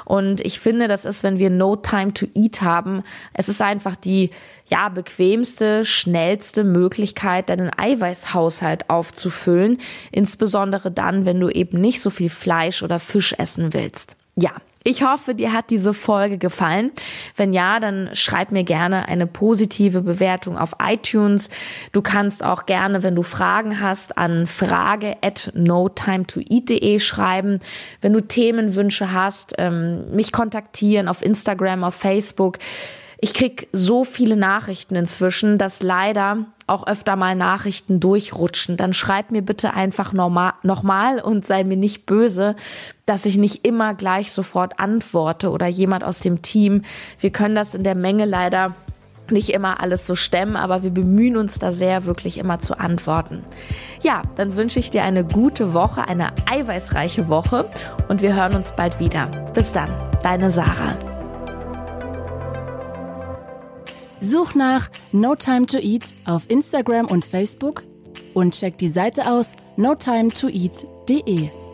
Und 0.06 0.42
ich 0.42 0.60
finde, 0.60 0.88
das 0.88 1.06
ist, 1.06 1.24
wenn 1.24 1.40
wir 1.40 1.50
No 1.50 1.76
Time 1.76 2.14
to 2.14 2.28
Eat 2.36 2.62
haben, 2.62 3.04
es 3.34 3.50
ist 3.50 3.62
einfach 3.62 3.96
die 3.96 4.30
ja, 4.68 4.90
bequemste, 4.90 5.86
schnellste 5.86 6.64
Möglichkeit, 6.64 7.50
deinen 7.50 7.72
Eiweißhaushalt 7.76 8.90
aufzufüllen. 8.90 9.80
Insbesondere 10.12 10.92
dann, 10.92 11.26
wenn 11.26 11.40
du 11.40 11.50
eben 11.50 11.82
nicht 11.82 12.02
so 12.02 12.10
viel 12.10 12.30
Fleisch 12.30 12.84
oder 12.84 13.00
Fisch 13.00 13.34
essen 13.38 13.74
willst. 13.74 14.16
Ja, 14.36 14.52
ich 14.88 15.02
hoffe, 15.02 15.34
dir 15.34 15.52
hat 15.52 15.72
diese 15.72 15.96
Folge 15.96 16.38
gefallen. 16.38 16.92
Wenn 17.36 17.54
ja, 17.54 17.80
dann 17.80 18.12
schreib 18.14 18.52
mir 18.52 18.64
gerne 18.64 19.08
eine 19.08 19.26
positive 19.26 20.02
Bewertung 20.02 20.60
auf 20.60 20.76
iTunes. 20.80 21.50
Du 21.92 22.04
kannst 22.04 22.44
auch 22.44 22.68
gerne, 22.68 23.02
wenn 23.02 23.16
du 23.16 23.24
Fragen 23.24 23.82
hast, 23.82 24.16
an 24.16 24.46
frage 24.46 25.18
at 25.24 25.52
notimetoeat.de 25.56 27.00
schreiben. 27.00 27.62
Wenn 28.02 28.14
du 28.14 28.22
Themenwünsche 28.22 29.12
hast, 29.12 29.56
ähm, 29.58 30.12
mich 30.12 30.32
kontaktieren 30.32 31.08
auf 31.08 31.26
Instagram, 31.26 31.84
auf 31.84 31.96
Facebook. 31.96 32.60
Ich 33.26 33.34
krieg 33.34 33.70
so 33.72 34.04
viele 34.04 34.36
Nachrichten 34.36 34.94
inzwischen, 34.94 35.58
dass 35.58 35.82
leider 35.82 36.46
auch 36.68 36.86
öfter 36.86 37.16
mal 37.16 37.34
Nachrichten 37.34 38.00
durchrutschen. 38.00 38.78
Dann 38.78 38.94
schreib 38.94 39.32
mir 39.32 39.42
bitte 39.42 39.74
einfach 39.74 40.14
nochmal 40.14 41.20
und 41.22 41.44
sei 41.44 41.64
mir 41.64 41.76
nicht 41.76 42.06
böse, 42.06 42.56
dass 43.08 43.26
ich 43.26 43.38
nicht 43.38 43.66
immer 43.66 43.96
gleich 43.96 44.32
sofort 44.32 44.80
antworte 44.80 45.50
oder 45.50 45.66
jemand 45.66 46.04
aus 46.04 46.20
dem 46.20 46.44
Team. 46.44 46.84
Wir 47.20 47.32
können 47.32 47.56
das 47.56 47.74
in 47.74 47.84
der 47.84 47.98
Menge 47.98 48.26
leider 48.26 48.76
nicht 49.32 49.50
immer 49.50 49.80
alles 49.80 50.06
so 50.06 50.14
stemmen, 50.14 50.56
aber 50.56 50.84
wir 50.84 50.92
bemühen 50.92 51.36
uns 51.36 51.58
da 51.58 51.72
sehr, 51.72 52.06
wirklich 52.06 52.38
immer 52.38 52.60
zu 52.60 52.80
antworten. 52.80 53.44
Ja, 54.04 54.22
dann 54.38 54.56
wünsche 54.56 54.78
ich 54.78 54.92
dir 54.92 55.02
eine 55.02 55.24
gute 55.24 55.74
Woche, 55.74 56.08
eine 56.08 56.32
eiweißreiche 56.46 57.28
Woche 57.28 57.68
und 58.08 58.22
wir 58.22 58.36
hören 58.36 58.54
uns 58.54 58.74
bald 58.74 59.00
wieder. 59.00 59.32
Bis 59.56 59.72
dann, 59.72 59.90
deine 60.22 60.52
Sarah. 60.52 61.15
Such 64.26 64.56
nach 64.56 64.90
No 65.12 65.36
Time 65.36 65.68
to 65.68 65.78
Eat 65.78 66.16
auf 66.26 66.50
Instagram 66.50 67.06
und 67.06 67.24
Facebook 67.24 67.84
und 68.34 68.56
check 68.56 68.76
die 68.80 68.88
Seite 68.88 69.30
aus 69.30 69.56
notimetoeat.de. 69.78 71.65